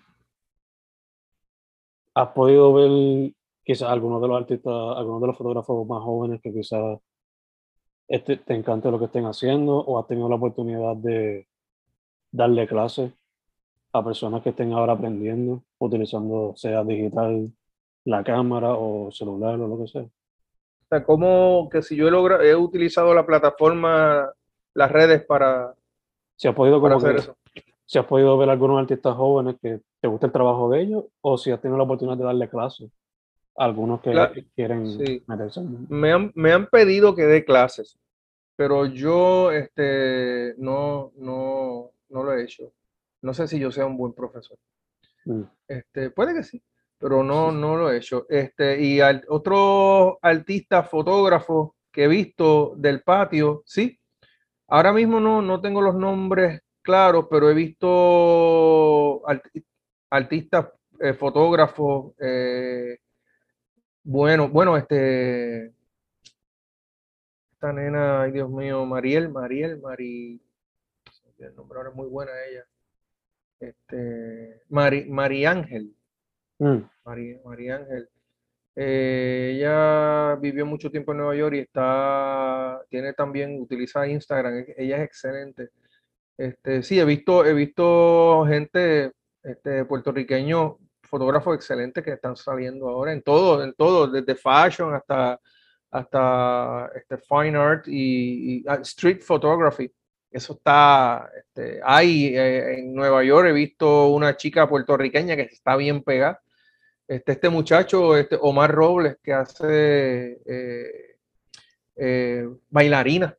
¿Has 2.13 2.30
podido 2.30 2.74
ver 2.74 3.34
quizás 3.67 3.89
algunos 3.89 4.21
de 4.21 4.30
los 4.30 4.38
artistas, 4.38 4.73
algunos 4.95 5.19
de 5.19 5.27
los 5.27 5.38
fotógrafos 5.38 5.86
más 5.86 6.01
jóvenes 6.01 6.39
que 6.41 6.53
quizás 6.53 6.99
este, 8.08 8.38
te 8.38 8.56
encante 8.56 8.89
lo 8.89 8.97
que 8.97 9.06
estén 9.06 9.25
haciendo 9.25 9.75
o 9.75 9.99
has 9.99 10.08
tenido 10.08 10.30
la 10.30 10.36
oportunidad 10.36 10.95
de 10.95 11.49
darle 12.32 12.65
clases 12.65 13.12
a 13.91 14.01
personas 14.06 14.41
que 14.41 14.51
estén 14.51 14.71
ahora 14.71 14.93
aprendiendo, 14.93 15.63
utilizando 15.80 16.53
sea 16.56 16.86
digital, 16.86 17.51
la 18.06 18.23
cámara 18.23 18.73
o 18.73 19.12
celular 19.12 19.60
o 19.60 19.67
lo 19.67 19.80
que 19.80 19.88
sea. 19.89 20.03
O 20.03 20.88
sea, 20.88 21.03
como 21.03 21.67
que 21.69 21.82
si 21.82 21.97
yo 21.97 22.08
he, 22.08 22.49
he 22.49 22.56
utilizado 22.56 23.13
la 23.13 23.25
plataforma, 23.25 24.32
las 24.75 24.91
redes 24.93 25.25
para, 25.25 25.73
si 26.38 26.47
has 26.47 26.56
podido 26.56 26.86
hacer 26.86 27.17
eso. 27.17 27.36
Si 27.86 27.99
has 27.99 28.06
podido 28.06 28.38
ver 28.38 28.49
algunos 28.49 28.80
artistas 28.80 29.13
jóvenes 29.13 29.58
que 29.62 29.82
te 29.99 30.08
gusta 30.08 30.27
el 30.27 30.32
trabajo 30.32 30.69
de 30.69 30.84
ellos 30.84 31.03
o 31.19 31.38
si 31.38 31.51
has 31.51 31.60
tenido 31.60 31.77
la 31.77 31.84
oportunidad 31.84 32.17
de 32.17 32.23
darle 32.23 32.47
clases 32.47 32.89
algunos 33.58 34.02
que 34.02 34.46
quieren 34.56 34.88
sí. 34.88 35.24
Me 35.89 36.13
han, 36.13 36.32
me 36.36 36.54
han 36.54 36.67
pedido 36.67 37.15
que 37.15 37.24
dé 37.24 37.43
clases, 37.43 37.98
pero 38.56 38.86
yo 38.86 39.52
este, 39.52 40.54
no, 40.58 41.12
no, 41.17 41.91
no 42.10 42.24
lo 42.24 42.34
he 42.34 42.43
hecho. 42.43 42.72
No 43.22 43.34
sé 43.34 43.48
si 43.48 43.60
yo 43.60 43.72
sea 43.72 43.86
un 43.86 43.98
buen 43.98 44.13
profesor. 44.13 44.58
Mm. 45.26 45.41
Este, 45.67 46.12
puede 46.12 46.36
que 46.36 46.43
sí, 46.43 46.62
pero 47.00 47.24
no, 47.24 47.52
no 47.52 47.76
lo 47.76 47.91
he 47.91 47.98
hecho. 47.98 48.28
Este, 48.30 48.80
y 48.82 49.02
al, 49.02 49.26
otro 49.28 50.20
artista, 50.22 50.84
fotógrafo 50.84 51.76
que 51.91 52.04
he 52.04 52.08
visto 52.08 52.76
del 52.78 53.02
patio, 53.02 53.63
sí. 53.65 54.00
Ahora 54.67 54.93
mismo 54.93 55.20
no, 55.20 55.41
no 55.41 55.60
tengo 55.62 55.82
los 55.82 55.96
nombres 55.96 56.62
claros, 56.82 57.26
pero 57.30 57.50
he 57.50 57.54
visto 57.54 59.24
artistas, 60.10 60.67
eh, 61.00 61.13
fotógrafos, 61.13 62.13
eh, 62.20 63.00
bueno, 64.08 64.48
bueno, 64.48 64.78
este. 64.78 65.74
Esta 67.52 67.74
nena, 67.74 68.22
ay 68.22 68.32
Dios 68.32 68.50
mío, 68.50 68.86
Mariel, 68.86 69.28
Mariel, 69.28 69.82
Mari. 69.82 70.41
El 71.39 71.56
nombre 71.56 71.78
ahora 71.78 71.89
es 71.89 71.96
muy 71.96 72.08
buena 72.08 72.32
ella. 72.50 72.65
Este. 73.60 74.62
Mari, 74.70 75.46
Ángel. 75.46 75.93
Mm. 76.58 76.78
Mari, 77.04 77.70
Ángel. 77.70 78.10
Eh, 78.78 79.56
ella 79.56 80.36
vivió 80.36 80.65
mucho 80.65 80.89
tiempo 80.89 81.12
en 81.12 81.17
Nueva 81.17 81.36
York 81.36 81.56
y 81.56 81.60
está. 81.60 82.82
Tiene 82.89 83.12
también, 83.12 83.60
utiliza 83.60 84.08
Instagram. 84.08 84.67
Ella 84.78 84.98
es 85.00 85.04
excelente. 85.04 85.70
Este, 86.38 86.82
sí, 86.82 86.98
he 86.98 87.04
visto, 87.04 87.43
he 87.43 87.54
visto 87.54 88.46
gente 88.48 89.12
este, 89.43 89.84
puertorriqueño 89.84 90.78
fotógrafos 91.08 91.56
excelentes 91.56 92.04
que 92.04 92.12
están 92.12 92.36
saliendo 92.36 92.88
ahora 92.89 93.13
en 93.13 93.22
todo, 93.22 93.63
en 93.63 93.74
todo, 93.74 94.08
desde 94.08 94.36
fashion 94.36 94.93
hasta, 94.93 95.39
hasta 95.91 96.91
este 96.96 97.17
fine 97.17 97.58
art 97.58 97.88
y, 97.88 98.63
ah, 98.67 98.80
street 98.82 99.22
photography. 99.22 99.91
Eso 100.30 100.54
está, 100.54 101.30
este, 101.38 101.80
hay 101.84 102.36
eh, 102.36 102.80
en 102.80 102.93
Nueva 102.93 103.24
York 103.24 103.48
he 103.48 103.54
visto 103.54 104.10
una 104.10 104.36
chica 104.36 104.67
puertorriqueña 104.67 105.36
que 105.36 105.43
está 105.43 105.76
bien 105.76 106.04
pegada. 106.04 106.41
Este, 107.08 107.32
este 107.32 107.50
muchacho, 107.50 108.17
este 108.17 108.38
Omar 108.39 108.70
Robles, 108.72 109.17
que 109.24 109.34
hace 109.34 110.41
eh, 110.46 111.17
eh, 111.96 112.48
bailarina. 112.70 113.38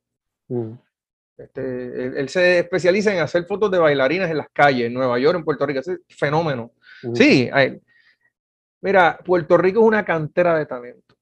Mm. 0.49 0.73
Este, 1.37 2.21
él, 2.21 2.29
se 2.29 2.61
especializa 2.61 3.15
en 3.15 3.21
hacer 3.21 3.45
fotos 3.45 3.71
de 3.71 3.79
bailarinas 3.79 4.31
en 4.31 4.39
las 4.39 4.49
calles, 4.51 4.87
en 4.87 4.95
Nueva 4.95 5.19
York, 5.19 5.39
en 5.39 5.45
Puerto 5.45 5.67
Rico. 5.67 5.81
Es 5.81 6.01
fenómeno. 6.09 6.73
Sí, 7.15 7.51
mira, 8.81 9.19
Puerto 9.25 9.57
Rico 9.57 9.81
es 9.81 9.87
una 9.87 10.05
cantera 10.05 10.59
de 10.59 10.67
talento. 10.67 11.15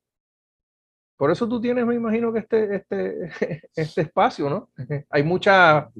Por 1.16 1.30
eso 1.30 1.48
tú 1.48 1.60
tienes, 1.60 1.86
me 1.86 1.94
imagino 1.94 2.32
que 2.32 2.40
este, 2.40 2.76
este, 2.76 3.30
este 3.74 4.02
espacio, 4.02 4.50
¿no? 4.50 4.70
hay 5.10 5.22
mucha 5.22 5.90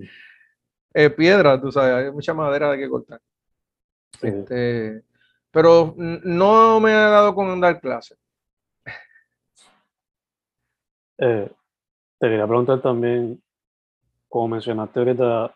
eh, 0.93 1.11
piedra, 1.11 1.61
tú 1.61 1.73
sabes, 1.73 2.07
hay 2.07 2.12
mucha 2.12 2.35
madera 2.35 2.71
de 2.71 2.79
que 2.79 2.89
cortar. 2.89 3.21
Este, 4.21 5.03
pero 5.51 5.95
no 5.97 6.81
me 6.81 6.93
ha 6.93 7.09
dado 7.09 7.35
con 7.35 7.61
dar 7.61 7.81
clases. 7.81 8.19
Eh, 11.19 11.51
te 12.19 12.29
quería 12.29 12.47
preguntar 12.47 12.83
también, 12.83 13.43
como 14.29 14.49
mencionaste 14.49 14.99
ahorita, 14.99 15.55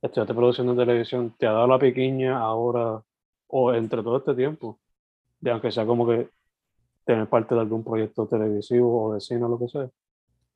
estudiaste 0.00 0.34
producción 0.34 0.68
de 0.68 0.86
televisión, 0.86 1.34
¿te 1.38 1.46
ha 1.46 1.52
dado 1.52 1.66
la 1.66 1.78
pequeña 1.78 2.38
ahora 2.38 3.02
o 3.50 3.72
entre 3.74 4.02
todo 4.02 4.18
este 4.18 4.34
tiempo, 4.34 4.78
de 5.40 5.50
aunque 5.50 5.72
sea 5.72 5.86
como 5.86 6.06
que 6.06 6.28
tener 7.04 7.28
parte 7.28 7.54
de 7.54 7.60
algún 7.60 7.82
proyecto 7.82 8.26
televisivo 8.26 9.04
o 9.04 9.14
de 9.14 9.20
cine 9.20 9.44
o 9.44 9.48
lo 9.48 9.58
que 9.58 9.68
sea? 9.68 9.88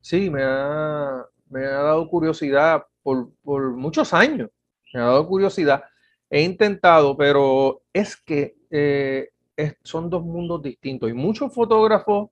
Sí, 0.01 0.29
me 0.29 0.43
ha, 0.43 1.25
me 1.49 1.65
ha 1.65 1.81
dado 1.81 2.07
curiosidad 2.07 2.85
por, 3.03 3.29
por 3.43 3.71
muchos 3.75 4.13
años, 4.13 4.49
me 4.93 5.01
ha 5.01 5.05
dado 5.05 5.27
curiosidad. 5.27 5.83
He 6.29 6.41
intentado, 6.41 7.15
pero 7.15 7.81
es 7.93 8.15
que 8.15 8.55
eh, 8.69 9.29
son 9.83 10.09
dos 10.09 10.23
mundos 10.23 10.61
distintos 10.61 11.09
y 11.09 11.13
muchos 11.13 11.53
fotógrafos, 11.53 12.29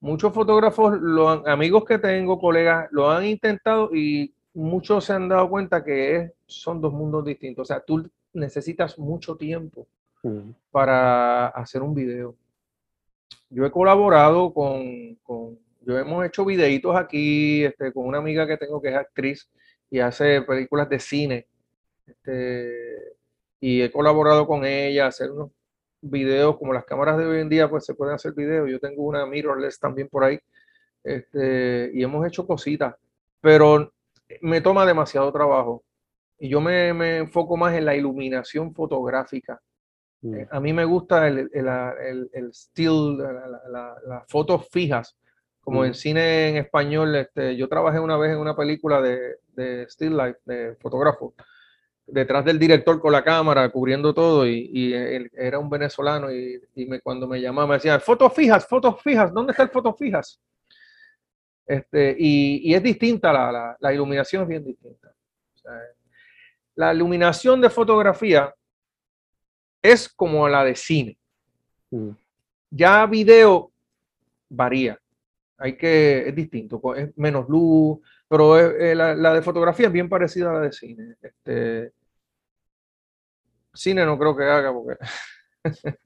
muchos 0.00 0.32
fotógrafos, 0.32 0.98
los 1.00 1.46
amigos 1.46 1.84
que 1.84 1.98
tengo, 1.98 2.38
colegas, 2.38 2.88
lo 2.90 3.10
han 3.10 3.24
intentado 3.24 3.94
y 3.94 4.34
muchos 4.54 5.04
se 5.04 5.12
han 5.12 5.28
dado 5.28 5.48
cuenta 5.48 5.84
que 5.84 6.32
son 6.46 6.80
dos 6.80 6.92
mundos 6.92 7.24
distintos. 7.24 7.62
O 7.62 7.72
sea, 7.72 7.80
tú 7.80 8.08
necesitas 8.32 8.98
mucho 8.98 9.36
tiempo 9.36 9.86
para 10.70 11.48
hacer 11.48 11.82
un 11.82 11.94
video. 11.94 12.36
Yo 13.48 13.64
he 13.64 13.70
colaborado 13.70 14.52
con, 14.52 15.16
con 15.22 15.58
yo 15.80 15.98
hemos 15.98 16.24
hecho 16.26 16.44
videitos 16.44 16.94
aquí 16.94 17.64
este, 17.64 17.92
con 17.92 18.06
una 18.06 18.18
amiga 18.18 18.46
que 18.46 18.56
tengo 18.56 18.80
que 18.80 18.88
es 18.88 18.96
actriz 18.96 19.50
y 19.90 20.00
hace 20.00 20.42
películas 20.42 20.88
de 20.88 21.00
cine. 21.00 21.46
Este, 22.06 23.16
y 23.60 23.82
he 23.82 23.90
colaborado 23.90 24.46
con 24.46 24.64
ella, 24.64 25.06
hacer 25.06 25.30
unos 25.30 25.50
videos, 26.02 26.58
como 26.58 26.72
las 26.72 26.84
cámaras 26.84 27.18
de 27.18 27.26
hoy 27.26 27.40
en 27.40 27.48
día, 27.48 27.68
pues 27.68 27.84
se 27.84 27.94
pueden 27.94 28.14
hacer 28.14 28.32
videos. 28.32 28.70
Yo 28.70 28.78
tengo 28.78 29.02
una 29.02 29.26
mirrorless 29.26 29.78
también 29.78 30.08
por 30.08 30.24
ahí. 30.24 30.38
Este, 31.02 31.90
y 31.94 32.02
hemos 32.02 32.26
hecho 32.26 32.46
cositas, 32.46 32.94
pero 33.40 33.92
me 34.42 34.60
toma 34.60 34.86
demasiado 34.86 35.32
trabajo. 35.32 35.82
Y 36.40 36.48
yo 36.48 36.60
me, 36.60 36.92
me 36.94 37.18
enfoco 37.18 37.56
más 37.56 37.74
en 37.74 37.84
la 37.84 37.94
iluminación 37.94 38.74
fotográfica. 38.74 39.60
Mm. 40.22 40.34
Eh, 40.34 40.48
A 40.50 40.58
mí 40.58 40.72
me 40.72 40.84
gusta 40.84 41.28
el, 41.28 41.50
el, 41.52 41.68
el, 42.02 42.30
el 42.32 42.50
still, 42.54 43.18
la- 43.18 43.60
la- 43.68 43.96
las 44.06 44.24
fotos 44.26 44.66
fijas, 44.70 45.16
como 45.60 45.84
en 45.84 45.90
Mm. 45.90 45.94
cine 45.94 46.48
en 46.48 46.56
español. 46.56 47.14
Este, 47.14 47.56
yo 47.56 47.68
trabajé 47.68 48.00
una 48.00 48.16
vez 48.16 48.32
en 48.32 48.38
una 48.38 48.56
película 48.56 49.00
de, 49.02 49.36
de 49.54 49.82
still 49.88 50.16
life, 50.16 50.38
de 50.46 50.76
fotógrafo, 50.76 51.34
detrás 52.06 52.44
del 52.44 52.58
director 52.58 52.98
con 53.00 53.12
la 53.12 53.22
cámara, 53.22 53.68
cubriendo 53.68 54.12
todo, 54.14 54.46
y, 54.46 54.70
y 54.72 54.92
él 54.94 55.30
era 55.34 55.58
un 55.58 55.68
venezolano, 55.70 56.32
y, 56.32 56.60
y 56.74 56.86
me, 56.86 57.00
cuando 57.00 57.28
me 57.28 57.40
llamaba 57.40 57.68
me 57.68 57.74
decía, 57.74 58.00
fotos 58.00 58.32
fijas, 58.34 58.66
fotos 58.66 59.00
fijas, 59.02 59.32
¿dónde 59.32 59.52
está 59.52 59.62
el 59.64 59.68
fotos 59.68 59.94
fijas? 59.98 60.40
Este, 61.66 62.16
y, 62.18 62.68
y 62.70 62.74
es 62.74 62.82
distinta, 62.82 63.32
la, 63.32 63.52
la, 63.52 63.76
la 63.78 63.92
iluminación 63.94 64.42
es 64.42 64.48
bien 64.48 64.64
distinta. 64.64 65.12
O 65.54 65.58
sea, 65.58 65.72
la 66.80 66.94
iluminación 66.94 67.60
de 67.60 67.68
fotografía 67.68 68.54
es 69.82 70.08
como 70.08 70.48
la 70.48 70.64
de 70.64 70.74
cine. 70.74 71.18
Mm. 71.90 72.10
Ya 72.70 73.04
video 73.06 73.70
varía. 74.48 74.98
Hay 75.58 75.76
que, 75.76 76.26
es 76.28 76.34
distinto, 76.34 76.80
es 76.94 77.14
menos 77.18 77.46
luz, 77.50 77.98
pero 78.26 78.56
es- 78.58 78.74
eh, 78.80 78.94
la, 78.94 79.14
la 79.14 79.34
de 79.34 79.42
fotografía 79.42 79.88
es 79.88 79.92
bien 79.92 80.08
parecida 80.08 80.48
a 80.50 80.54
la 80.54 80.60
de 80.60 80.72
cine. 80.72 81.16
Este, 81.20 81.92
cine 83.74 84.06
no 84.06 84.18
creo 84.18 84.34
que 84.34 84.44
haga 84.44 84.72
porque... 84.72 84.96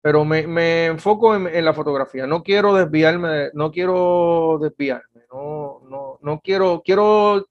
pero 0.00 0.24
me, 0.24 0.46
me 0.46 0.86
enfoco 0.86 1.34
en, 1.34 1.48
en 1.48 1.64
la 1.66 1.74
fotografía. 1.74 2.26
No 2.26 2.42
quiero 2.42 2.72
desviarme, 2.74 3.28
de- 3.28 3.50
no 3.52 3.70
quiero 3.70 4.58
desviarme, 4.62 5.22
no, 5.30 5.82
no, 5.90 6.18
no 6.22 6.40
quiero, 6.40 6.80
quiero 6.82 7.46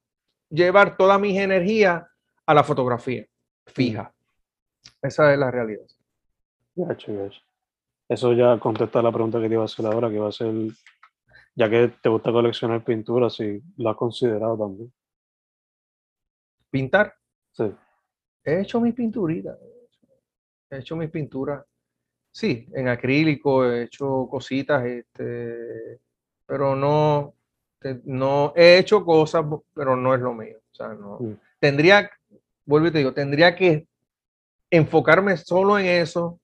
llevar 0.50 0.96
todas 0.98 1.20
mis 1.20 1.38
energías 1.38 2.04
a 2.46 2.54
la 2.54 2.64
fotografía 2.64 3.26
fija. 3.66 4.14
Esa 5.02 5.34
es 5.34 5.40
la 5.40 5.52
realidad. 5.52 5.86
Gacho, 6.76 7.16
gacho. 7.16 7.42
Eso 8.08 8.34
ya 8.34 8.60
contesta 8.60 9.02
la 9.02 9.12
pregunta 9.12 9.42
que 9.42 9.48
te 9.48 9.54
iba 9.54 9.64
a 9.64 9.66
hacer 9.66 9.86
ahora, 9.86 10.10
que 10.10 10.20
va 10.20 10.30
a 10.30 10.32
ser, 10.32 10.54
ya 11.56 11.70
que 11.70 11.94
te 12.02 12.10
gusta 12.10 12.32
coleccionar 12.32 12.84
pinturas, 12.84 13.34
si 13.34 13.62
lo 13.78 13.90
has 13.90 13.98
considerado 13.98 14.58
también. 14.58 14.94
Pintar. 16.70 17.16
Sí. 17.52 17.72
He 18.44 18.62
hecho 18.62 18.80
mis 18.80 18.94
pinturitas. 18.94 19.58
He 20.70 20.78
hecho 20.78 20.96
mis 20.96 21.10
pinturas. 21.10 21.66
Sí, 22.32 22.68
en 22.74 22.90
acrílico, 22.90 23.66
he 23.66 23.84
hecho 23.84 24.28
cositas, 24.30 24.86
este, 24.86 26.02
pero 26.46 26.76
no, 26.76 27.34
no 28.04 28.54
he 28.56 28.78
hecho 28.78 29.06
cosas, 29.06 29.46
pero 29.74 29.96
no 29.96 30.14
es 30.14 30.22
lo 30.22 30.34
mío. 30.34 30.58
O 30.58 30.76
sea, 30.76 30.90
no. 30.90 31.18
Mm. 31.20 31.40
Tendría, 31.60 32.12
vuelvo 32.66 32.88
y 32.88 32.92
te 32.92 32.98
digo, 33.00 33.14
tendría 33.14 33.56
que 33.56 33.88
enfocarme 34.70 35.38
solo 35.38 35.78
en 35.80 35.86
eso. 35.88 36.40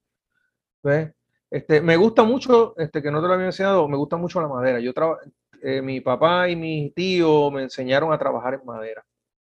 ¿ves? 0.83 1.11
Este, 1.49 1.81
me 1.81 1.97
gusta 1.97 2.23
mucho, 2.23 2.75
este, 2.77 3.01
que 3.01 3.11
no 3.11 3.21
te 3.21 3.27
lo 3.27 3.33
había 3.33 3.47
enseñado, 3.47 3.87
me 3.87 3.97
gusta 3.97 4.17
mucho 4.17 4.41
la 4.41 4.47
madera. 4.47 4.79
Yo 4.79 4.93
eh, 5.61 5.81
mi 5.81 6.01
papá 6.01 6.49
y 6.49 6.55
mi 6.55 6.91
tío 6.91 7.51
me 7.51 7.63
enseñaron 7.63 8.11
a 8.13 8.17
trabajar 8.17 8.55
en 8.55 8.65
madera 8.65 9.03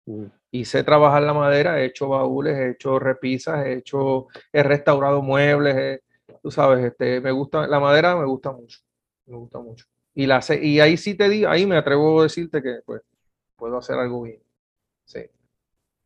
Mm. 0.06 0.24
y 0.50 0.64
sé 0.64 0.82
trabajar 0.82 1.22
la 1.22 1.34
madera, 1.34 1.78
he 1.80 1.84
hecho 1.84 2.08
baúles, 2.08 2.56
he 2.56 2.70
hecho 2.70 2.98
repisas, 2.98 3.66
he 3.66 3.74
hecho, 3.74 4.28
he 4.52 4.62
restaurado 4.62 5.20
muebles, 5.22 5.76
he- 5.76 6.00
tú 6.42 6.50
sabes, 6.50 6.84
este, 6.84 7.20
me 7.20 7.30
gusta, 7.30 7.66
la 7.66 7.78
madera 7.78 8.16
me 8.16 8.24
gusta 8.24 8.50
mucho, 8.50 8.80
me 9.26 9.36
gusta 9.36 9.58
mucho. 9.60 9.84
Y, 10.14 10.26
la, 10.26 10.40
y 10.60 10.80
ahí 10.80 10.96
sí 10.96 11.14
te 11.16 11.28
digo, 11.28 11.50
ahí 11.50 11.66
me 11.66 11.76
atrevo 11.76 12.20
a 12.20 12.22
decirte 12.24 12.62
que 12.62 12.80
pues 12.84 13.02
puedo 13.56 13.76
hacer 13.78 13.96
algo 13.98 14.22
bien. 14.22 14.42
Sí. 15.04 15.20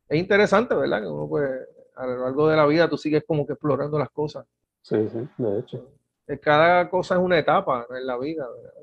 Es 0.09 0.19
interesante, 0.19 0.75
¿verdad? 0.75 1.01
Que 1.01 1.07
uno 1.07 1.27
pues 1.27 1.49
a 1.95 2.05
lo 2.05 2.17
largo 2.25 2.47
de 2.47 2.57
la 2.57 2.65
vida 2.65 2.89
tú 2.89 2.97
sigues 2.97 3.23
como 3.25 3.45
que 3.45 3.53
explorando 3.53 3.97
las 3.97 4.09
cosas. 4.09 4.45
Sí, 4.81 5.07
sí, 5.09 5.27
de 5.37 5.59
hecho. 5.59 5.89
Eh, 6.27 6.37
Cada 6.39 6.89
cosa 6.89 7.15
es 7.15 7.21
una 7.21 7.39
etapa 7.39 7.87
en 7.89 8.05
la 8.05 8.17
vida, 8.17 8.47
¿verdad? 8.49 8.73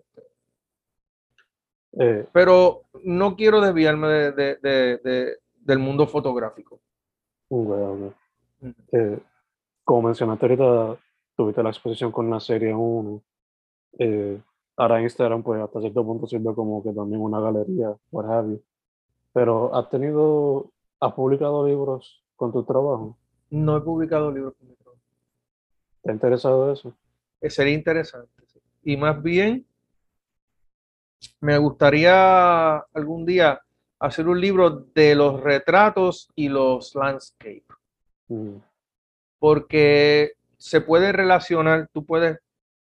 Eh, 1.99 2.27
Pero 2.33 2.83
no 3.05 3.37
quiero 3.37 3.61
desviarme 3.61 4.09
de- 4.09 4.33
de- 4.33 4.57
de- 4.57 4.97
de- 4.99 5.37
del 5.61 5.79
mundo 5.79 6.07
fotográfico. 6.07 6.81
ok. 7.49 8.13
Ujú. 8.63 8.75
Eh, 8.93 9.19
como 9.85 10.03
mencionaste 10.09 10.47
ahorita, 10.47 10.97
tuviste 11.37 11.63
la 11.63 11.69
exposición 11.71 12.11
con 12.13 12.31
la 12.31 12.41
serie 12.41 12.73
1. 12.75 13.21
Eh, 13.99 14.41
ahora 14.77 15.03
Instagram, 15.03 15.43
pues 15.43 15.61
hasta 15.61 15.81
cierto 15.81 16.05
punto 16.05 16.27
sirve 16.27 16.55
como 16.55 16.83
que 16.83 16.93
también 16.93 17.21
una 17.21 17.41
galería, 17.41 17.95
what 18.11 18.25
have 18.27 18.49
you. 18.53 18.63
Pero 19.35 19.75
has 19.75 19.91
tenido, 19.91 20.71
has 21.03 21.12
publicado 21.15 21.67
libros 21.67 22.23
con 22.37 22.53
tu 22.53 22.62
trabajo. 22.65 23.19
No 23.51 23.77
he 23.77 23.81
publicado 23.81 24.31
libros 24.31 24.55
con 24.57 24.69
mi 24.69 24.75
trabajo. 24.77 25.03
¿Te 26.03 26.11
ha 26.11 26.15
interesado 26.15 26.73
eso? 26.73 26.97
Eh, 27.41 27.51
sería 27.51 27.75
interesante. 27.75 28.31
sí. 28.47 28.61
Y 28.85 28.97
más 28.97 29.21
bien, 29.21 29.67
me 31.41 31.59
gustaría 31.59 32.77
algún 32.77 33.27
día 33.27 33.61
hacer 33.99 34.29
un 34.29 34.41
libro 34.41 34.87
de 34.95 35.15
los 35.17 35.41
retratos 35.41 36.29
y 36.35 36.49
los 36.49 36.95
landscapes, 36.95 37.65
Mm, 38.29 38.57
porque 39.38 40.33
se 40.57 40.81
puede 40.81 41.12
relacionar, 41.12 41.88
tú 41.93 42.07
puedes 42.07 42.38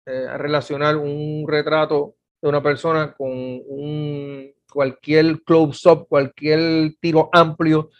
eh, 0.06 0.38
relacionar 0.38 0.96
un 0.96 1.44
retrato 1.48 2.14
de 2.40 2.48
una 2.48 2.62
persona 2.62 3.14
con 3.14 3.30
un, 3.30 4.52
cualquier 4.70 5.42
close-up, 5.42 6.06
cualquier 6.08 6.94
tiro 7.00 7.30
amplio 7.32 7.90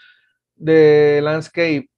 de 0.60 1.20
landscape, 1.22 1.88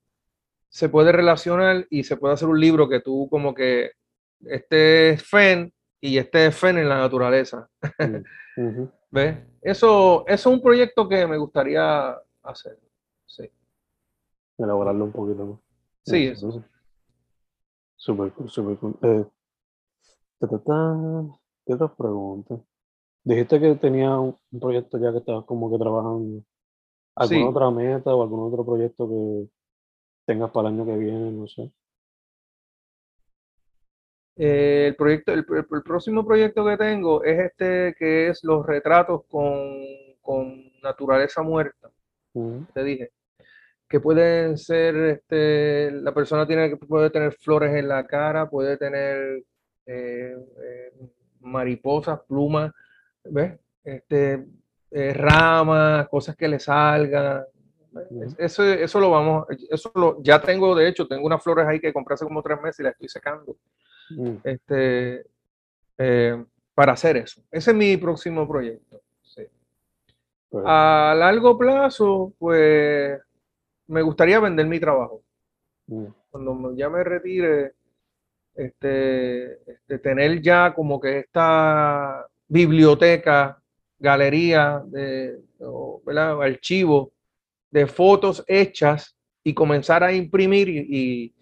se 0.68 0.88
puede 0.88 1.12
relacionar 1.12 1.86
y 1.90 2.04
se 2.04 2.16
puede 2.16 2.34
hacer 2.34 2.48
un 2.48 2.58
libro 2.60 2.88
que 2.88 3.00
tú 3.00 3.28
como 3.28 3.52
que 3.54 3.90
este 4.40 5.10
es 5.10 5.22
Fen 5.24 5.72
y 6.00 6.16
este 6.16 6.46
es 6.46 6.56
Fen 6.56 6.78
en 6.78 6.88
la 6.88 6.98
naturaleza. 6.98 7.68
mm, 7.98 8.66
ujú. 8.66 8.90
¿Ves? 9.10 9.36
Eso, 9.60 10.24
eso 10.26 10.50
es 10.50 10.56
un 10.56 10.62
proyecto 10.62 11.08
que 11.08 11.26
me 11.26 11.36
gustaría 11.36 12.16
hacer. 12.42 12.78
Sí, 13.26 13.48
Elaborarlo 14.58 15.04
un 15.04 15.12
poquito 15.12 15.46
más. 15.46 15.58
sí, 16.04 16.26
Eso, 16.28 16.48
eso. 16.48 16.58
eso. 16.60 16.64
Súper 17.96 18.32
cool, 18.32 18.48
súper 18.50 18.76
cool. 18.78 18.98
Eh, 19.02 19.24
ta, 20.38 20.48
ta, 20.48 20.58
ta, 20.58 20.96
¿Qué 21.66 21.74
otras 21.74 21.92
preguntas? 21.96 22.60
Dijiste 23.24 23.60
que 23.60 23.74
tenía 23.76 24.18
un 24.18 24.36
proyecto 24.60 24.98
ya 24.98 25.12
que 25.12 25.18
estabas 25.18 25.44
como 25.44 25.70
que 25.70 25.78
trabajando. 25.78 26.42
¿Alguna 27.14 27.28
Sí. 27.40 27.44
otra 27.44 27.70
meta 27.70 28.14
o 28.14 28.22
algún 28.22 28.40
otro 28.52 28.64
proyecto 28.64 29.08
que 29.08 29.48
tengas 30.26 30.50
para 30.50 30.68
el 30.68 30.74
año 30.74 30.86
que 30.86 30.96
viene? 30.96 31.30
No 31.32 31.46
sé. 31.46 31.70
Eh, 34.36 34.86
el 34.88 34.96
proyecto, 34.96 35.32
el, 35.32 35.44
el- 35.50 35.82
próximo 35.82 36.24
proyecto 36.24 36.64
que 36.64 36.76
tengo 36.78 37.22
es 37.22 37.38
este 37.38 37.94
que 37.98 38.28
es 38.28 38.42
los 38.44 38.64
retratos 38.66 39.22
con, 39.28 39.52
con 40.22 40.72
naturaleza 40.82 41.42
muerta. 41.42 41.90
Te 42.72 42.82
dije, 42.82 43.10
que 43.86 44.00
pueden 44.00 44.56
ser, 44.56 44.96
este, 44.96 45.90
la 45.90 46.14
persona 46.14 46.46
tiene, 46.46 46.76
puede 46.76 47.10
tener 47.10 47.32
flores 47.34 47.74
en 47.74 47.88
la 47.88 48.06
cara, 48.06 48.48
puede 48.48 48.78
tener 48.78 49.44
eh, 49.84 50.34
eh, 50.62 50.92
mariposas, 51.40 52.20
plumas, 52.26 52.72
¿ves? 53.24 53.60
Este, 53.84 54.46
eh, 54.92 55.12
ramas, 55.14 56.08
cosas 56.08 56.36
que 56.36 56.48
le 56.48 56.58
salgan. 56.60 57.44
Eso, 58.38 58.64
eso 58.64 59.00
lo 59.00 59.10
vamos, 59.10 59.46
eso 59.70 59.92
lo, 59.94 60.22
ya 60.22 60.40
tengo, 60.40 60.74
de 60.74 60.88
hecho, 60.88 61.06
tengo 61.06 61.26
unas 61.26 61.42
flores 61.42 61.66
ahí 61.66 61.78
que 61.78 61.92
compré 61.92 62.14
hace 62.14 62.24
como 62.24 62.42
tres 62.42 62.60
meses 62.60 62.80
y 62.80 62.82
las 62.84 62.92
estoy 62.94 63.08
secando. 63.08 63.56
mm, 64.10 64.36
Este, 64.44 65.26
eh, 65.98 66.44
para 66.74 66.92
hacer 66.92 67.18
eso. 67.18 67.42
Ese 67.50 67.70
es 67.72 67.76
mi 67.76 67.96
próximo 67.98 68.48
proyecto. 68.48 69.00
sí. 69.22 69.42
pues, 70.48 70.64
A 70.66 71.14
largo 71.16 71.56
plazo, 71.58 72.32
pues 72.38 73.20
me 73.88 74.02
gustaría 74.02 74.40
vender 74.40 74.66
mi 74.66 74.80
trabajo. 74.80 75.22
mm, 75.86 76.06
Cuando 76.30 76.74
ya 76.74 76.88
me 76.88 77.04
retire, 77.04 77.74
este, 78.54 79.70
este, 79.70 79.98
tener 79.98 80.40
ya 80.42 80.74
como 80.74 81.00
que 81.00 81.20
esta 81.20 82.26
biblioteca, 82.48 83.61
galería, 84.02 84.82
de, 84.86 85.38
¿verdad? 86.04 86.42
archivo 86.42 87.12
de 87.70 87.86
fotos 87.86 88.44
hechas 88.48 89.16
y 89.44 89.54
comenzar 89.54 90.02
a 90.02 90.12
imprimir 90.12 90.68
y, 90.68 91.32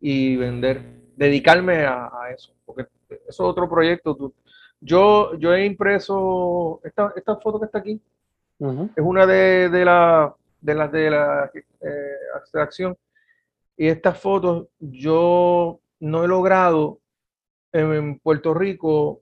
y- 0.00 0.36
vender, 0.36 0.82
dedicarme 1.16 1.84
a, 1.84 2.06
a 2.06 2.30
eso, 2.34 2.54
porque 2.64 2.86
eso 3.10 3.20
es 3.28 3.40
otro 3.40 3.68
proyecto. 3.68 4.32
Yo, 4.80 5.36
yo 5.38 5.54
he 5.54 5.64
impreso 5.66 6.80
esta, 6.84 7.12
esta 7.14 7.36
foto 7.36 7.60
que 7.60 7.66
está 7.66 7.78
aquí, 7.78 8.00
es 8.96 9.04
una 9.04 9.26
de, 9.26 9.68
de 9.68 9.84
la- 9.84 10.34
de 10.60 10.74
las 10.74 10.90
de 10.90 11.10
la 11.10 11.50
eh, 11.54 12.16
abstracción. 12.34 12.96
Y 13.76 13.88
estas 13.88 14.18
fotos 14.18 14.68
yo 14.80 15.78
no 16.00 16.24
he 16.24 16.28
logrado 16.28 16.98
en, 17.72 17.92
en 17.92 18.18
Puerto 18.18 18.54
Rico 18.54 19.20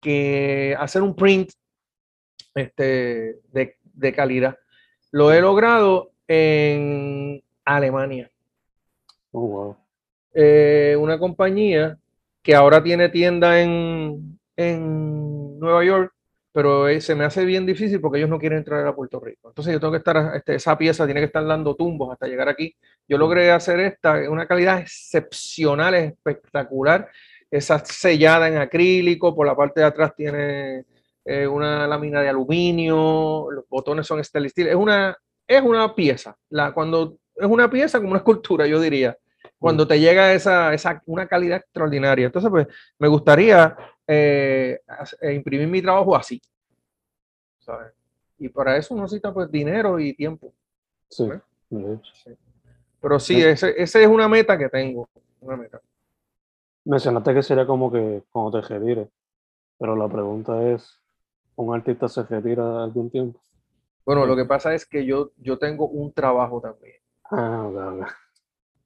que 0.00 0.76
hacer 0.78 1.00
un 1.02 1.14
print 1.14 1.50
este, 2.54 3.40
de, 3.52 3.76
de 3.82 4.12
calidad. 4.12 4.58
Lo 5.10 5.32
he 5.32 5.40
logrado 5.40 6.12
en 6.26 7.42
Alemania. 7.64 8.30
Oh, 9.32 9.46
wow. 9.46 9.76
Eh, 10.32 10.96
una 10.98 11.18
compañía 11.18 11.98
que 12.42 12.54
ahora 12.54 12.82
tiene 12.82 13.08
tienda 13.08 13.60
en, 13.60 14.38
en 14.56 15.58
Nueva 15.58 15.84
York, 15.84 16.12
pero 16.52 16.88
eh, 16.88 17.00
se 17.00 17.14
me 17.14 17.24
hace 17.24 17.44
bien 17.44 17.66
difícil 17.66 18.00
porque 18.00 18.18
ellos 18.18 18.30
no 18.30 18.38
quieren 18.38 18.58
entrar 18.58 18.86
a 18.86 18.94
Puerto 18.94 19.18
Rico. 19.18 19.48
Entonces 19.48 19.72
yo 19.72 19.80
tengo 19.80 19.92
que 19.92 19.98
estar, 19.98 20.36
este, 20.36 20.56
esa 20.56 20.76
pieza 20.76 21.04
tiene 21.04 21.20
que 21.20 21.26
estar 21.26 21.44
dando 21.46 21.74
tumbos 21.74 22.12
hasta 22.12 22.26
llegar 22.26 22.48
aquí. 22.48 22.76
Yo 23.08 23.18
logré 23.18 23.50
hacer 23.50 23.80
esta, 23.80 24.28
una 24.30 24.46
calidad 24.46 24.78
excepcional, 24.80 25.94
espectacular. 25.94 27.08
Esa 27.50 27.78
sellada 27.84 28.48
en 28.48 28.58
acrílico, 28.58 29.34
por 29.34 29.46
la 29.46 29.56
parte 29.56 29.80
de 29.80 29.86
atrás 29.86 30.14
tiene 30.16 30.84
eh, 31.24 31.46
una 31.46 31.86
lámina 31.86 32.20
de 32.20 32.28
aluminio, 32.28 33.50
los 33.50 33.68
botones 33.68 34.06
son 34.06 34.22
stainless 34.22 34.52
steel. 34.52 34.68
Es 34.68 34.74
una, 34.76 35.16
es 35.46 35.62
una 35.62 35.94
pieza. 35.94 36.36
La, 36.50 36.72
cuando 36.72 37.16
es 37.36 37.46
una 37.46 37.68
pieza 37.70 37.98
como 37.98 38.10
una 38.10 38.18
escultura, 38.20 38.66
yo 38.66 38.80
diría 38.80 39.16
cuando 39.58 39.86
te 39.86 39.98
llega 39.98 40.32
esa, 40.34 40.74
esa 40.74 41.02
una 41.06 41.26
calidad 41.26 41.58
extraordinaria. 41.58 42.26
Entonces, 42.26 42.50
pues, 42.50 42.66
me 42.98 43.08
gustaría 43.08 43.74
eh, 44.06 44.78
eh, 45.22 45.32
imprimir 45.32 45.68
mi 45.68 45.80
trabajo 45.80 46.14
así. 46.14 46.40
¿sabes? 47.60 47.92
Y 48.38 48.48
para 48.48 48.76
eso 48.76 48.92
uno 48.92 49.04
necesita 49.04 49.32
pues 49.32 49.50
dinero 49.50 49.98
y 49.98 50.12
tiempo. 50.14 50.52
Sí, 51.08 51.24
hecho. 51.70 52.36
Pero 53.00 53.18
sí, 53.18 53.36
Sí. 53.36 53.66
ese 53.76 54.02
es 54.02 54.06
una 54.06 54.28
meta 54.28 54.58
que 54.58 54.68
tengo. 54.68 55.08
Una 55.40 55.56
meta. 55.56 55.80
Mencionaste 56.84 57.32
que 57.32 57.42
sería 57.42 57.66
como 57.66 57.90
que 57.90 58.22
cuando 58.30 58.60
te 58.60 58.68
retires, 58.68 59.08
pero 59.78 59.96
la 59.96 60.08
pregunta 60.08 60.62
es, 60.62 61.00
¿un 61.56 61.74
artista 61.74 62.08
se 62.08 62.22
retira 62.24 62.84
algún 62.84 63.10
tiempo? 63.10 63.40
Bueno, 64.04 64.26
lo 64.26 64.36
que 64.36 64.44
pasa 64.44 64.74
es 64.74 64.84
que 64.86 65.04
yo, 65.06 65.30
yo 65.38 65.58
tengo 65.58 65.86
un 65.88 66.12
trabajo 66.12 66.60
también. 66.60 66.96
Ah. 67.30 68.06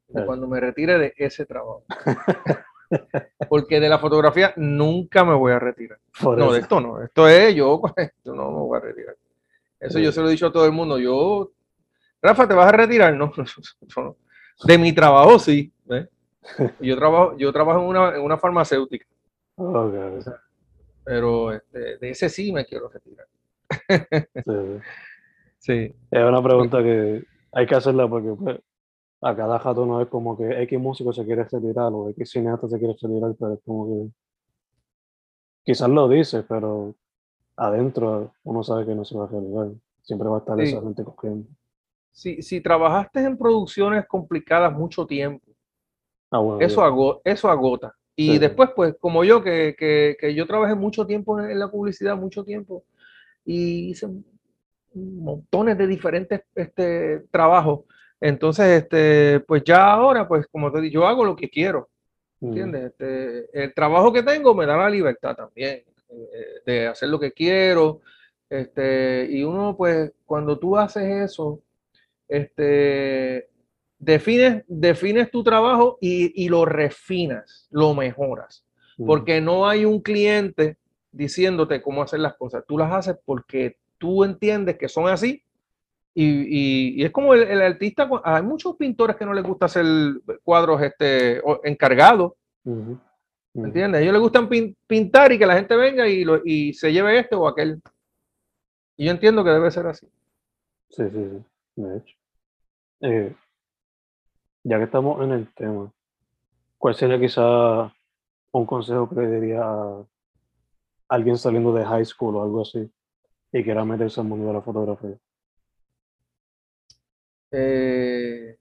Y 0.08 0.12
Claro. 0.12 0.26
cuando 0.26 0.46
me 0.46 0.58
retire 0.60 0.98
de 0.98 1.12
ese 1.16 1.44
trabajo. 1.44 1.84
Porque 3.48 3.80
de 3.80 3.88
la 3.88 3.98
fotografía 3.98 4.52
nunca 4.56 5.24
me 5.24 5.34
voy 5.34 5.52
a 5.52 5.58
retirar. 5.58 5.98
Por 6.22 6.38
No, 6.38 6.52
de 6.52 6.60
esto 6.60 6.80
no. 6.80 7.02
Esto 7.02 7.28
es 7.28 7.54
yo, 7.54 7.82
esto 7.96 8.34
no 8.34 8.50
me 8.50 8.58
voy 8.60 8.78
a 8.78 8.80
retirar. 8.80 9.16
Eso 9.80 9.98
Sí. 9.98 10.04
yo 10.04 10.12
se 10.12 10.20
lo 10.22 10.28
he 10.28 10.30
dicho 10.32 10.46
a 10.46 10.52
todo 10.52 10.64
el 10.64 10.72
mundo. 10.72 10.98
Yo, 10.98 11.50
Rafa, 12.22 12.48
¿te 12.48 12.54
vas 12.54 12.68
a 12.68 12.72
retirar? 12.76 13.14
No. 13.14 13.32
De 14.64 14.78
mi 14.78 14.92
trabajo 14.94 15.38
sí. 15.38 15.72
¿ves? 15.84 16.08
Yo 16.80 16.96
trabajo, 16.96 17.36
yo 17.36 17.52
trabajo 17.52 17.80
en 17.80 17.86
una, 17.86 18.16
en 18.16 18.22
una 18.22 18.38
farmacéutica, 18.38 19.06
Ok, 19.56 19.94
ok. 20.26 20.34
Pero 21.08 21.52
este, 21.54 21.96
de 21.96 22.10
ese 22.10 22.28
sí 22.28 22.52
me 22.52 22.66
quiero 22.66 22.90
retirar. 22.90 23.26
Sí, 24.44 24.52
sí. 25.58 25.94
Es 26.10 26.22
una 26.22 26.42
pregunta 26.42 26.82
que 26.82 27.24
hay 27.52 27.66
que 27.66 27.74
hacerla 27.74 28.06
porque 28.06 28.34
pues, 28.38 28.60
a 29.22 29.34
cada 29.34 29.58
rato 29.58 29.86
no 29.86 30.02
es 30.02 30.08
como 30.08 30.36
que 30.36 30.62
X 30.64 30.78
músico 30.78 31.12
se 31.14 31.24
quiere 31.24 31.44
retirar 31.44 31.90
o 31.94 32.10
X 32.10 32.30
cineasta 32.30 32.68
se 32.68 32.78
quiere 32.78 32.92
retirar, 33.00 33.34
pero 33.38 33.54
es 33.54 33.60
como 33.64 33.86
que 33.86 34.10
quizás 35.64 35.88
lo 35.88 36.08
dice, 36.08 36.42
pero 36.42 36.94
adentro 37.56 38.34
uno 38.44 38.62
sabe 38.62 38.84
que 38.84 38.94
no 38.94 39.04
se 39.06 39.16
va 39.16 39.24
a 39.24 39.28
retirar. 39.28 39.68
Siempre 40.02 40.28
va 40.28 40.36
a 40.36 40.40
estar 40.40 40.56
Sí. 40.58 40.64
esa 40.64 40.80
gente 40.82 41.04
cogiendo. 41.04 41.48
Si, 42.12 42.42
si 42.42 42.60
trabajaste 42.60 43.20
en 43.24 43.38
producciones 43.38 44.06
complicadas 44.06 44.72
mucho 44.72 45.06
tiempo, 45.06 45.46
Ah, 46.30 46.38
bueno, 46.40 46.60
eso, 46.60 46.82
ya. 46.82 46.86
ago- 46.86 47.20
eso 47.24 47.48
agota. 47.50 47.94
Y 48.20 48.32
Sí. 48.32 48.38
después, 48.38 48.70
pues, 48.74 48.96
como 48.98 49.22
yo, 49.24 49.42
que, 49.44 49.76
que, 49.78 50.16
que 50.20 50.34
yo 50.34 50.44
trabajé 50.46 50.74
mucho 50.74 51.06
tiempo 51.06 51.38
en, 51.40 51.52
en 51.52 51.58
la 51.60 51.70
publicidad, 51.70 52.16
mucho 52.16 52.42
tiempo, 52.44 52.84
y 53.44 53.90
hice 53.90 54.08
montones 54.94 55.78
de 55.78 55.86
diferentes 55.86 56.42
este, 56.54 57.20
trabajos. 57.30 57.82
Entonces, 58.20 58.82
este, 58.82 59.40
pues 59.40 59.62
ya 59.64 59.92
ahora, 59.92 60.26
pues, 60.26 60.46
como 60.48 60.72
te 60.72 60.80
digo, 60.80 60.94
yo 60.94 61.06
hago 61.06 61.24
lo 61.24 61.36
que 61.36 61.48
quiero, 61.48 61.88
Mm, 62.40 62.46
¿entiendes? 62.48 62.84
Este, 62.92 63.64
el 63.64 63.74
trabajo 63.74 64.12
que 64.12 64.22
tengo 64.24 64.54
me 64.54 64.66
da 64.66 64.76
la 64.76 64.90
libertad 64.90 65.36
también 65.36 65.84
eh, 66.10 66.60
de 66.66 66.86
hacer 66.88 67.08
lo 67.08 67.18
que 67.20 67.32
quiero. 67.32 68.00
Este, 68.50 69.26
y 69.30 69.44
uno, 69.44 69.76
pues, 69.76 70.12
cuando 70.26 70.58
tú 70.58 70.76
haces 70.76 71.04
eso, 71.30 71.60
este, 72.28 73.48
defines, 73.98 74.64
defines 74.68 75.30
tu 75.30 75.42
trabajo 75.42 75.98
y, 76.00 76.44
y 76.44 76.48
lo 76.48 76.64
refinas, 76.64 77.66
lo 77.70 77.94
mejoras. 77.94 78.64
Porque 79.06 79.40
no 79.40 79.68
hay 79.68 79.84
un 79.84 80.00
cliente 80.00 80.76
diciéndote 81.12 81.80
cómo 81.80 82.02
hacer 82.02 82.18
las 82.20 82.34
cosas. 82.36 82.64
Tú 82.66 82.76
las 82.76 82.92
haces 82.92 83.16
porque 83.24 83.76
tú 83.96 84.24
entiendes 84.24 84.76
que 84.76 84.88
son 84.88 85.06
así. 85.08 85.42
Y, 86.14 86.24
y- 86.24 87.00
y 87.00 87.04
es 87.04 87.12
como 87.12 87.32
el, 87.34 87.42
el 87.44 87.62
artista, 87.62 88.10
hay 88.24 88.42
muchos 88.42 88.74
pintores 88.76 89.14
que 89.14 89.24
no 89.24 89.32
les 89.32 89.44
gusta 89.44 89.66
hacer 89.66 89.84
cuadros 90.42 90.82
este, 90.82 91.40
encargados. 91.62 92.32
¿me 93.54 93.68
entiendes? 93.68 93.98
A 94.00 94.02
ellos 94.02 94.12
les 94.14 94.22
gustan 94.22 94.48
pin- 94.48 94.74
pintar 94.86 95.30
y 95.32 95.38
que 95.38 95.46
la 95.46 95.54
gente 95.56 95.76
venga 95.76 96.08
y, 96.08 96.24
lo- 96.24 96.42
y 96.44 96.72
se 96.74 96.92
lleve 96.92 97.18
este 97.20 97.36
o 97.36 97.46
aquel. 97.46 97.80
Y 98.96 99.04
yo 99.06 99.12
entiendo 99.12 99.44
que 99.44 99.50
debe 99.50 99.70
ser 99.70 99.86
así. 99.86 100.06
Sí, 100.90 101.04
sí, 101.10 101.10
sí, 101.10 101.82
de 101.82 101.96
hecho. 101.98 102.16
Eh, 103.00 103.34
ya 104.68 104.76
que 104.76 104.84
estamos 104.84 105.22
en 105.22 105.32
el 105.32 105.52
tema, 105.54 105.90
¿cuál 106.76 106.94
sería 106.94 107.18
quizá 107.18 107.90
un 108.52 108.66
consejo 108.66 109.08
que 109.08 109.14
le 109.16 109.40
diría 109.40 109.62
a 109.62 110.04
alguien 111.08 111.38
saliendo 111.38 111.72
de 111.72 111.86
high 111.86 112.04
school 112.04 112.36
o 112.36 112.42
algo 112.42 112.60
así 112.60 112.90
y 113.50 113.64
quiera 113.64 113.84
meterse 113.86 114.20
al 114.20 114.26
mundo 114.26 114.48
de 114.48 114.52
la 114.52 114.60
fotografía? 114.60 115.16
Eh, 117.50 118.58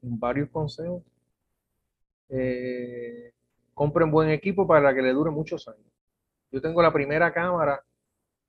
varios 0.00 0.48
consejos. 0.48 1.02
Eh, 2.30 3.34
compren 3.74 4.10
buen 4.10 4.30
equipo 4.30 4.66
para 4.66 4.94
que 4.94 5.02
le 5.02 5.12
dure 5.12 5.30
muchos 5.30 5.68
años. 5.68 5.92
Yo 6.50 6.62
tengo 6.62 6.80
la 6.80 6.94
primera 6.94 7.30
cámara, 7.30 7.84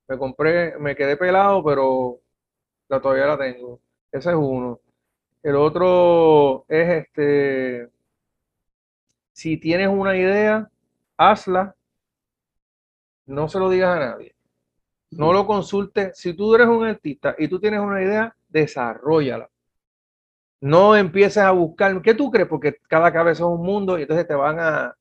me 0.08 0.18
compré, 0.18 0.78
me 0.80 0.96
quedé 0.96 1.18
pelado, 1.18 1.62
pero 1.66 2.22
la 2.88 3.02
todavía 3.02 3.26
la 3.26 3.38
tengo. 3.38 3.82
Ese 4.10 4.30
es 4.30 4.36
uno. 4.38 4.80
El 5.44 5.58
otro 5.58 6.66
es 6.70 7.04
este, 7.04 7.90
si 9.34 9.58
tienes 9.58 9.90
una 9.90 10.16
idea, 10.16 10.70
hazla, 11.18 11.76
no 13.26 13.50
se 13.50 13.60
lo 13.60 13.70
digas 13.70 13.98
a 13.98 14.00
nadie. 14.00 14.36
No 15.12 15.34
lo 15.34 15.46
consultes. 15.46 16.18
Si 16.18 16.34
tú 16.34 16.56
eres 16.56 16.68
un 16.68 16.86
artista 16.86 17.36
y 17.38 17.48
tú 17.48 17.60
tienes 17.60 17.80
una 17.82 18.02
idea, 18.02 18.36
desarrollala. 18.48 19.50
No 20.62 20.96
empieces 20.96 21.44
a 21.44 21.52
buscar. 21.52 22.02
¿Qué 22.02 22.14
tú 22.14 22.32
crees? 22.32 22.48
Porque 22.48 22.78
cada 22.88 23.12
cabeza 23.12 23.44
es 23.44 23.50
un 23.50 23.64
mundo 23.64 24.00
y 24.00 24.04
entonces 24.04 24.28
te 24.28 24.36
van 24.36 24.60
a. 24.60 24.96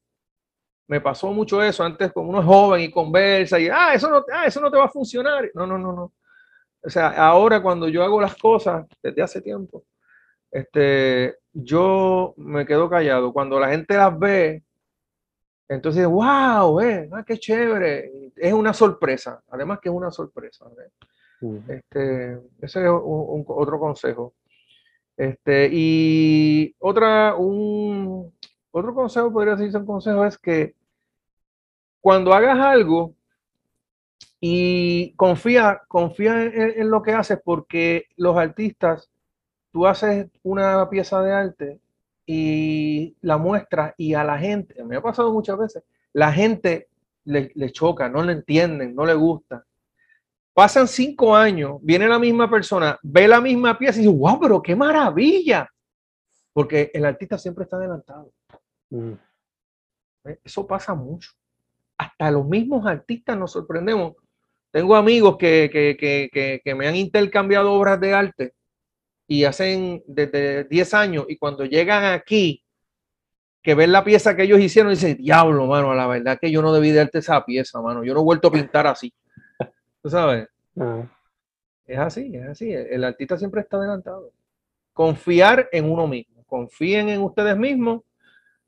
Me 0.88 1.00
pasó 1.00 1.32
mucho 1.32 1.62
eso 1.62 1.84
antes 1.84 2.12
con 2.12 2.28
uno 2.28 2.40
es 2.40 2.46
joven 2.46 2.80
y 2.82 2.90
conversa 2.90 3.58
y 3.58 3.68
ah, 3.68 3.94
eso 3.94 4.10
no, 4.10 4.24
ah, 4.32 4.46
eso 4.46 4.60
no 4.60 4.70
te 4.70 4.76
va 4.76 4.86
a 4.86 4.88
funcionar. 4.88 5.50
No, 5.54 5.66
no, 5.66 5.78
no, 5.78 5.92
no. 5.92 6.12
O 6.84 6.90
sea, 6.90 7.10
ahora 7.10 7.62
cuando 7.62 7.88
yo 7.88 8.02
hago 8.02 8.20
las 8.20 8.34
cosas 8.36 8.86
desde 9.02 9.22
hace 9.22 9.40
tiempo, 9.40 9.84
este, 10.52 11.36
yo 11.52 12.34
me 12.36 12.64
quedo 12.66 12.88
callado. 12.88 13.32
Cuando 13.32 13.58
la 13.58 13.70
gente 13.70 13.96
las 13.96 14.16
ve, 14.18 14.62
entonces, 15.68 16.06
wow, 16.06 16.80
eh, 16.80 17.08
ah, 17.12 17.24
qué 17.26 17.38
chévere. 17.38 18.30
Es 18.36 18.52
una 18.52 18.72
sorpresa. 18.74 19.42
Además 19.50 19.78
que 19.80 19.88
es 19.88 19.94
una 19.94 20.10
sorpresa. 20.10 20.66
¿eh? 20.66 20.90
Este, 21.68 22.32
ese 22.60 22.84
es 22.84 22.88
un- 22.90 23.00
un- 23.02 23.44
otro 23.48 23.78
consejo. 23.80 24.34
Este, 25.16 25.68
y 25.72 26.74
otra, 26.78 27.34
un, 27.36 28.32
otro 28.70 28.94
consejo, 28.94 29.32
podría 29.32 29.54
decirse 29.56 29.78
un 29.78 29.86
consejo, 29.86 30.24
es 30.24 30.38
que 30.38 30.74
cuando 32.00 32.32
hagas 32.32 32.58
algo 32.58 33.14
y 34.40 35.14
confía, 35.14 35.82
confía 35.88 36.42
en, 36.44 36.80
en 36.80 36.90
lo 36.90 37.02
que 37.02 37.12
haces, 37.12 37.38
porque 37.44 38.06
los 38.16 38.36
artistas, 38.36 39.11
tú 39.72 39.86
haces 39.86 40.28
una 40.42 40.88
pieza 40.88 41.22
de 41.22 41.32
arte 41.32 41.80
y 42.26 43.16
la 43.22 43.38
muestras 43.38 43.94
y 43.96 44.14
a 44.14 44.22
la 44.22 44.38
gente, 44.38 44.84
me 44.84 44.96
ha 44.96 45.02
pasado 45.02 45.32
muchas 45.32 45.58
veces, 45.58 45.82
la 46.12 46.32
gente 46.32 46.88
le, 47.24 47.50
le 47.54 47.72
choca, 47.72 48.08
no 48.08 48.22
le 48.22 48.32
entienden, 48.32 48.94
no 48.94 49.04
le 49.04 49.14
gusta. 49.14 49.64
Pasan 50.54 50.86
cinco 50.86 51.34
años, 51.34 51.78
viene 51.80 52.06
la 52.06 52.18
misma 52.18 52.48
persona, 52.48 52.98
ve 53.02 53.26
la 53.26 53.40
misma 53.40 53.78
pieza 53.78 53.98
y 53.98 54.04
dice, 54.04 54.16
wow, 54.16 54.38
pero 54.38 54.62
qué 54.62 54.76
maravilla. 54.76 55.68
Porque 56.52 56.90
el 56.92 57.06
artista 57.06 57.38
siempre 57.38 57.64
está 57.64 57.76
adelantado. 57.76 58.30
ujú. 58.90 59.16
¿eh? 60.26 60.38
Eso 60.44 60.66
pasa 60.66 60.94
mucho. 60.94 61.30
Hasta 61.96 62.30
los 62.30 62.46
mismos 62.46 62.86
artistas 62.86 63.36
nos 63.38 63.52
sorprendemos 63.52 64.14
Tengo 64.70 64.96
amigos 64.96 65.36
que, 65.36 65.70
que, 65.72 65.96
que, 65.96 66.60
que 66.62 66.74
me 66.74 66.88
han 66.88 66.96
intercambiado 66.96 67.72
obras 67.72 68.00
de 68.00 68.12
arte 68.12 68.54
y 69.26 69.44
hacen 69.44 70.02
desde 70.06 70.64
10 70.64 70.94
años 70.94 71.24
y 71.28 71.36
cuando 71.36 71.64
llegan 71.64 72.04
aquí, 72.04 72.62
que 73.62 73.74
ven 73.74 73.92
la 73.92 74.02
pieza 74.02 74.34
que 74.34 74.42
ellos 74.42 74.60
hicieron, 74.60 74.90
dicen, 74.92 75.16
diablo, 75.16 75.66
mano, 75.66 75.94
la 75.94 76.06
verdad 76.06 76.38
que 76.40 76.50
yo 76.50 76.62
no 76.62 76.72
debí 76.72 76.92
darte 76.92 77.18
esa 77.18 77.44
pieza, 77.44 77.80
mano, 77.80 78.02
yo 78.04 78.12
no 78.12 78.20
he 78.20 78.24
vuelto 78.24 78.48
a 78.48 78.52
pintar 78.52 78.86
así. 78.86 79.14
¿Tú 80.02 80.10
sabes? 80.10 80.48
Ah, 80.78 81.04
Es 81.86 81.98
así, 81.98 82.34
es 82.34 82.48
así. 82.48 82.72
El 82.72 83.04
artista 83.04 83.38
siempre 83.38 83.60
está 83.60 83.76
adelantado. 83.76 84.32
Confiar 84.92 85.68
en 85.70 85.90
uno 85.90 86.06
mismo. 86.08 86.44
Confíen 86.44 87.08
en 87.08 87.22
ustedes 87.22 87.56
mismos. 87.56 88.02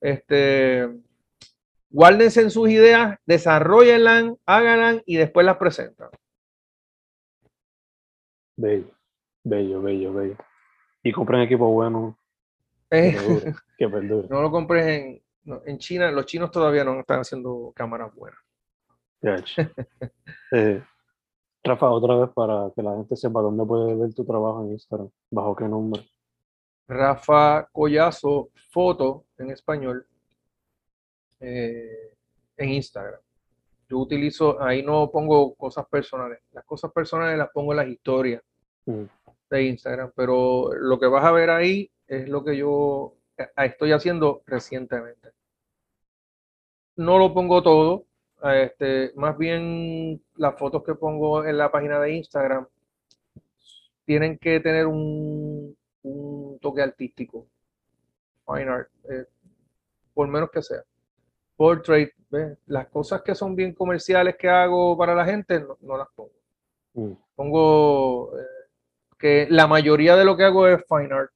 Este, 0.01 0.89
guárdense 1.91 2.43
en 2.43 2.51
sus 2.51 2.69
ideas, 2.69 3.19
desarrollenlas, 3.27 4.33
háganlas 4.47 5.03
y 5.07 5.17
después 5.17 5.45
las 5.47 5.57
presentan. 5.57 6.11
bello, 8.57 8.91
bello, 9.45 9.83
bello, 9.83 10.13
bello. 10.13 10.37
Y 11.03 11.13
compren 11.13 11.43
equipo 11.43 11.71
bueno 11.71 12.19
Eh, 12.91 13.13
que 13.13 13.19
perdure, 13.21 13.55
que 13.79 13.89
perdure. 13.89 14.29
no 14.29 14.43
lo 14.43 14.51
compres 14.51 14.87
en, 14.87 15.23
no, 15.45 15.63
en 15.65 15.79
China. 15.79 16.11
Los 16.11 16.27
chinos 16.27 16.51
todavía 16.51 16.85
no 16.85 16.99
están 16.99 17.21
haciendo 17.21 17.73
cámaras 17.75 18.13
buenas. 18.15 18.41
Eh, 20.53 20.81
Rafa, 21.65 21.91
otra 21.91 22.15
vez 22.17 22.31
para 22.33 22.71
que 22.77 22.83
la 22.83 22.95
gente 22.95 23.17
sepa 23.17 23.41
dónde 23.41 23.65
puede 23.65 23.97
ver 23.97 24.15
tu 24.15 24.25
trabajo 24.25 24.63
en 24.63 24.73
Instagram, 24.73 25.09
bajo 25.31 25.57
qué 25.57 25.65
nombre. 25.65 26.07
Rafa 26.87 27.69
Collazo, 27.73 28.51
foto 28.71 29.25
en 29.39 29.51
español, 29.51 30.07
eh, 31.41 32.15
en 32.57 32.69
Instagram. 32.69 33.19
Yo 33.89 33.99
utilizo, 33.99 34.63
ahí 34.63 34.85
no 34.85 35.11
pongo 35.11 35.55
cosas 35.55 35.87
personales. 35.89 36.41
Las 36.53 36.65
cosas 36.65 36.93
personales 36.93 37.37
las 37.37 37.51
pongo 37.51 37.73
en 37.73 37.79
las 37.79 37.89
historias 37.89 38.43
Mm, 38.87 39.05
de 39.55 39.65
Instagram, 39.65 40.13
pero 40.17 40.73
lo 40.75 40.99
que 40.99 41.07
vas 41.07 41.25
a 41.25 41.33
ver 41.33 41.51
ahí 41.51 41.91
es 42.07 42.29
lo 42.29 42.45
que 42.45 42.57
yo 42.57 43.15
eh, 43.39 43.49
estoy 43.57 43.93
haciendo 43.93 44.43
recientemente. 44.47 45.31
No 46.97 47.19
lo 47.19 47.33
pongo 47.35 47.63
todo, 47.63 48.07
este, 48.43 49.13
más 49.17 49.37
bien 49.39 50.23
las 50.37 50.57
fotos 50.59 50.83
que 50.85 50.95
pongo 50.95 51.45
en 51.45 51.57
la 51.59 51.71
página 51.71 51.99
de 52.01 52.13
Instagram 52.15 52.67
tienen 54.05 54.39
que 54.39 54.61
tener 54.61 54.87
un, 54.87 55.77
un 56.03 56.59
toque 56.61 56.83
artístico, 56.83 57.47
fine 58.47 58.69
art, 58.71 58.89
eh, 59.11 59.27
por 60.13 60.29
menos 60.29 60.51
que 60.51 60.63
sea. 60.63 60.83
Portrait, 61.57 62.11
¿ves? 62.31 62.59
las 62.67 62.89
cosas 62.89 63.23
que 63.23 63.35
son 63.35 63.55
bien 63.57 63.73
comerciales 63.75 64.37
que 64.37 64.49
hago 64.49 64.97
para 64.97 65.15
la 65.15 65.25
gente, 65.25 65.61
no, 65.61 65.79
no 65.81 65.97
las 65.97 66.09
pongo. 66.15 66.33
mm, 66.95 67.13
Pongo 67.35 68.39
eh, 68.39 68.43
que 69.25 69.47
la 69.49 69.67
mayoría 69.67 70.17
de 70.17 70.25
lo 70.27 70.37
que 70.37 70.45
hago 70.45 70.67
es 70.67 70.85
fine 70.87 71.15
art. 71.15 71.31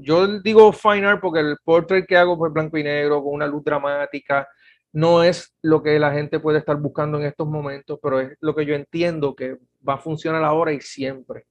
Yo 0.00 0.40
digo 0.40 0.72
fine 0.72 1.04
art 1.04 1.20
porque 1.20 1.40
el 1.40 1.58
portrait 1.62 2.06
que 2.06 2.16
hago 2.16 2.38
pues 2.38 2.50
blanco 2.50 2.78
y 2.78 2.82
negro, 2.82 3.22
con 3.22 3.34
una 3.34 3.46
luz 3.46 3.62
dramática, 3.62 4.48
no 4.90 5.22
es 5.22 5.54
lo 5.60 5.82
que 5.82 5.98
la 5.98 6.12
gente 6.12 6.40
puede 6.40 6.60
estar 6.60 6.78
buscando 6.80 7.18
en 7.18 7.26
estos 7.26 7.46
momentos, 7.46 7.98
pero 8.02 8.20
es 8.20 8.38
lo 8.40 8.54
que 8.54 8.64
yo 8.64 8.74
entiendo 8.74 9.36
que 9.36 9.58
va 9.86 9.94
a 9.96 9.98
funcionar 9.98 10.42
ahora 10.42 10.72
y 10.72 10.80
siempre. 10.80 11.44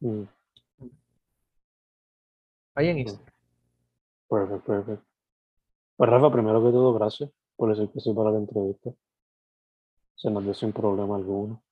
mm. 0.00 0.22
Ahí 2.74 2.88
en 2.88 2.98
Instagram. 2.98 3.32
Perfecto, 4.28 4.64
perfecto. 4.66 5.06
Pues 5.96 6.10
Rafa, 6.10 6.32
primero 6.32 6.60
que 6.64 6.72
todo, 6.72 6.92
gracias 6.92 7.30
por 7.54 7.68
decir 7.70 7.88
que 7.92 8.00
sí 8.00 8.12
para 8.12 8.32
la 8.32 8.38
entrevista. 8.38 8.90
Se 10.16 10.28
nos 10.28 10.42
dio 10.42 10.54
sin 10.54 10.72
problema 10.72 11.14
alguno. 11.14 11.62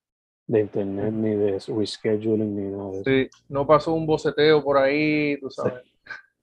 De 0.47 0.61
internet, 0.61 1.13
ni 1.13 1.31
de 1.35 1.53
rescheduling, 1.59 2.55
ni 2.57 2.71
nada 2.77 2.91
de 2.91 3.01
eso. 3.01 3.05
Sí, 3.05 3.31
no 3.49 3.67
pasó 3.67 3.95
un 3.95 4.07
boceteo 4.07 4.63
por 4.63 4.77
ahí, 4.77 5.39
tú 5.41 5.51
sabes. 5.51 5.83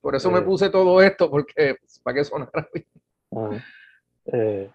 Por 0.01 0.15
eso 0.15 0.31
me 0.31 0.39
Eh. 0.39 0.41
puse 0.43 0.69
todo 0.71 0.99
esto, 1.01 1.29
porque 1.29 1.75
pues, 1.79 1.99
para 1.99 2.15
que 2.15 2.23
sonara 2.23 2.67
bien. 2.73 2.85
Ajá. 3.31 3.63
Eh, 4.25 4.71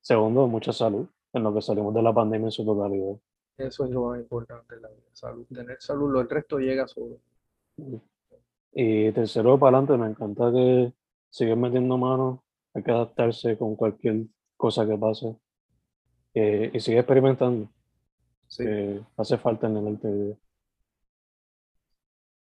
segundo, 0.00 0.46
mucha 0.46 0.72
salud 0.72 1.06
en 1.32 1.42
lo 1.42 1.54
que 1.54 1.62
salimos 1.62 1.94
de 1.94 2.02
la 2.02 2.12
pandemia 2.12 2.46
en 2.48 2.50
su 2.52 2.64
totalidad. 2.64 3.16
Eso 3.56 3.84
es 3.84 3.90
lo 3.90 4.08
más 4.08 4.20
importante 4.20 4.76
la 4.80 4.88
vida, 4.88 5.02
salud. 5.12 5.46
Tener 5.52 5.76
salud, 5.80 6.10
lo 6.10 6.20
el 6.20 6.28
resto 6.28 6.58
llega 6.58 6.86
solo. 6.86 7.18
Y 8.72 9.10
tercero, 9.12 9.58
para 9.58 9.78
adelante, 9.78 9.96
me 10.02 10.10
encanta 10.10 10.52
que 10.52 10.92
sigues 11.30 11.56
metiendo 11.56 11.96
mano, 11.98 12.42
hay 12.74 12.82
que 12.82 12.90
adaptarse 12.90 13.56
con 13.58 13.74
cualquier 13.76 14.26
cosa 14.56 14.86
que 14.86 14.96
pase. 14.96 15.34
Eh, 16.34 16.70
y 16.72 16.80
sigue 16.80 16.98
experimentando, 16.98 17.68
Sí. 18.50 18.64
que 18.64 19.00
hace 19.16 19.38
falta 19.38 19.68
en 19.68 19.76
el 19.76 19.94
arte 19.94 20.08
de. 20.08 20.36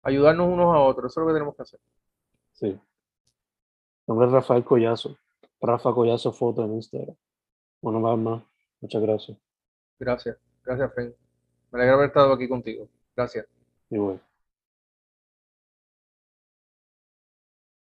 Ayudarnos 0.03 0.47
unos 0.49 0.75
a 0.75 0.81
otros, 0.81 1.11
eso 1.11 1.21
es 1.21 1.23
lo 1.25 1.29
que 1.29 1.35
tenemos 1.35 1.57
que 1.57 1.63
hacer. 1.63 1.81
Sí. 2.53 2.67
Mi 2.67 2.81
nombre 4.07 4.27
es 4.27 4.33
Rafael 4.33 4.65
Collazo. 4.65 5.17
Rafa 5.61 5.95
Collazo 5.95 6.31
Foto 6.31 6.63
en 6.63 6.75
Instagram. 6.75 7.17
Bueno, 7.81 8.01
más, 8.01 8.19
más. 8.19 8.43
Muchas 8.81 9.01
gracias. 9.01 9.39
Gracias, 9.99 10.37
gracias, 10.63 10.95
Fen. 10.95 11.15
Me 11.73 11.79
alegra 11.79 11.95
haber 11.95 12.07
estado 12.09 12.35
aquí 12.35 12.49
contigo. 12.49 12.87
Gracias. 13.17 13.47
Y 13.89 13.97
bueno. 13.97 14.21